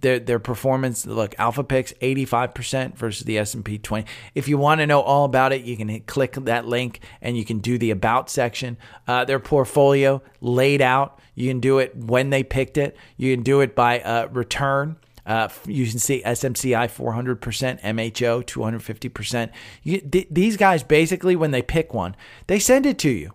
[0.00, 1.04] their their performance.
[1.04, 4.08] Look, Alpha Picks eighty five percent versus the S and P twenty.
[4.34, 7.36] If you want to know all about it, you can hit, click that link and
[7.36, 8.78] you can do the about section.
[9.06, 11.20] Uh, their portfolio laid out.
[11.34, 12.96] You can do it when they picked it.
[13.18, 14.96] You can do it by uh, return.
[15.26, 19.50] Uh, you can see SMCI 400%, MHO 250%.
[19.82, 22.16] You, th- these guys basically, when they pick one,
[22.46, 23.32] they send it to you.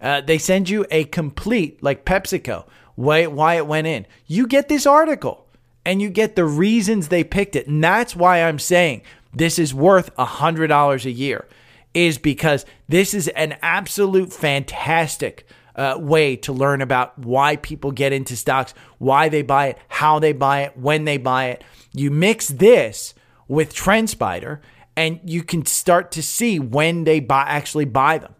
[0.00, 2.66] Uh, they send you a complete, like PepsiCo
[3.00, 4.06] why, why it went in.
[4.26, 5.46] You get this article
[5.86, 7.66] and you get the reasons they picked it.
[7.66, 11.46] And that's why I'm saying this is worth $100 a year,
[11.94, 15.46] is because this is an absolute fantastic
[15.76, 20.18] uh, way to learn about why people get into stocks, why they buy it, how
[20.18, 21.64] they buy it, when they buy it.
[21.92, 23.14] You mix this
[23.48, 24.60] with TrendSpider,
[24.94, 28.34] and you can start to see when they buy actually buy them.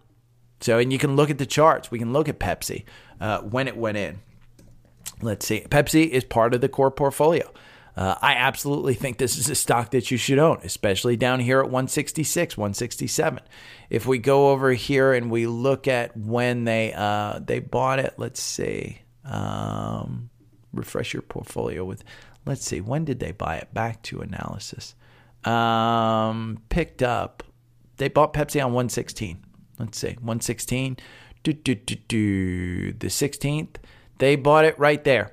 [0.60, 1.90] So, and you can look at the charts.
[1.90, 2.84] We can look at Pepsi
[3.20, 4.20] uh, when it went in.
[5.22, 5.66] Let's see.
[5.68, 7.50] Pepsi is part of the core portfolio.
[7.96, 11.58] Uh, I absolutely think this is a stock that you should own, especially down here
[11.58, 13.40] at 166, 167.
[13.90, 18.14] If we go over here and we look at when they uh, they bought it,
[18.16, 19.02] let's see.
[19.24, 20.30] Um,
[20.72, 22.04] refresh your portfolio with,
[22.46, 23.74] let's see, when did they buy it?
[23.74, 24.94] Back to analysis.
[25.44, 27.42] Um, picked up.
[27.96, 29.44] They bought Pepsi on 116.
[29.78, 30.96] Let's see, 116.
[31.42, 32.92] Do, do, do, do.
[32.92, 33.76] The 16th.
[34.20, 35.32] They bought it right there.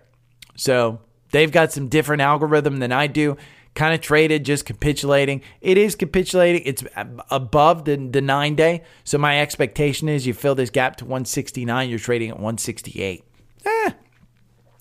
[0.55, 3.37] So they've got some different algorithm than I do.
[3.75, 5.43] Kind of traded, just capitulating.
[5.61, 6.63] It is capitulating.
[6.65, 6.83] It's
[7.29, 8.83] above the, the nine day.
[9.03, 13.23] So my expectation is you fill this gap to 169, you're trading at 168.
[13.65, 13.91] Eh,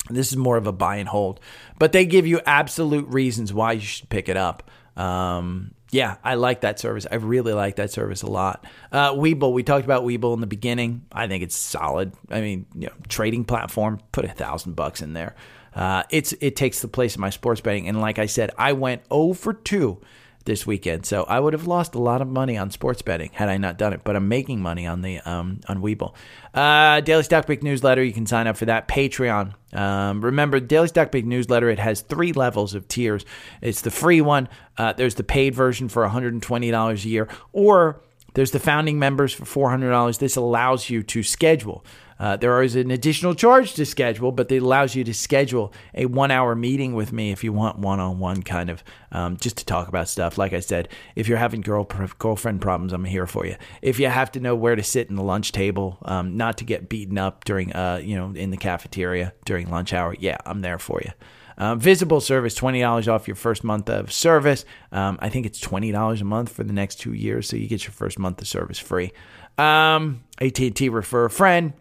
[0.08, 1.40] this is more of a buy and hold.
[1.78, 4.70] But they give you absolute reasons why you should pick it up.
[4.96, 7.06] Um, yeah, I like that service.
[7.10, 8.64] I really like that service a lot.
[8.90, 11.06] Uh, Webull, we talked about Webull in the beginning.
[11.12, 12.12] I think it's solid.
[12.30, 15.36] I mean, you know, trading platform, put a thousand bucks in there.
[15.74, 18.72] Uh, it's it takes the place of my sports betting, and like I said, I
[18.72, 20.00] went 0 for two
[20.46, 21.04] this weekend.
[21.04, 23.76] So I would have lost a lot of money on sports betting had I not
[23.76, 24.00] done it.
[24.04, 26.14] But I'm making money on the um, on Webull.
[26.54, 28.02] Uh, Daily Stock Pick newsletter.
[28.02, 28.88] You can sign up for that.
[28.88, 29.52] Patreon.
[29.74, 31.68] Um, remember, Daily Stock Pick newsletter.
[31.68, 33.26] It has three levels of tiers.
[33.60, 34.48] It's the free one.
[34.78, 38.00] Uh, there's the paid version for $120 a year, or
[38.34, 40.18] there's the founding members for $400.
[40.18, 41.84] This allows you to schedule
[42.18, 46.06] uh, there is an additional charge to schedule, but it allows you to schedule a
[46.06, 49.58] one hour meeting with me if you want one on one kind of um, just
[49.58, 50.38] to talk about stuff.
[50.38, 53.56] Like I said, if you're having girl girlfriend problems, I'm here for you.
[53.82, 56.64] If you have to know where to sit in the lunch table, um, not to
[56.64, 60.62] get beaten up during, uh, you know, in the cafeteria during lunch hour, yeah, I'm
[60.62, 61.12] there for you.
[61.58, 64.66] Uh, visible service, twenty dollars off your first month of service.
[64.92, 67.66] Um, I think it's twenty dollars a month for the next two years, so you
[67.66, 69.12] get your first month of service free.
[69.56, 71.72] Um, AT&T refer a friend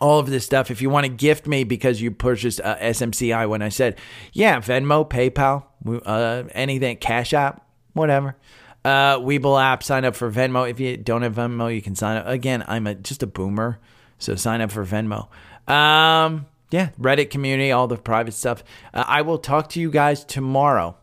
[0.00, 0.70] all of this stuff.
[0.70, 3.98] If you want to gift me because you purchased uh, SMCI, when I said,
[4.32, 5.64] yeah, Venmo, PayPal,
[6.06, 8.36] uh, anything, Cash App, whatever.
[8.84, 10.68] Uh, Webull app, sign up for Venmo.
[10.68, 12.26] If you don't have Venmo, you can sign up.
[12.26, 13.78] Again, I'm a, just a boomer,
[14.18, 15.28] so sign up for Venmo.
[15.72, 18.62] Um, yeah, Reddit community, all the private stuff.
[18.92, 20.98] Uh, I will talk to you guys tomorrow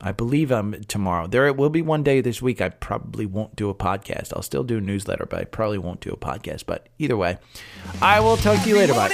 [0.00, 1.26] I believe I'm tomorrow.
[1.26, 4.32] There will be one day this week I probably won't do a podcast.
[4.34, 6.64] I'll still do a newsletter, but I probably won't do a podcast.
[6.66, 7.38] But either way,
[8.00, 8.94] I will talk to you later.
[8.94, 9.08] Bye.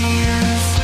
[0.00, 0.79] Years.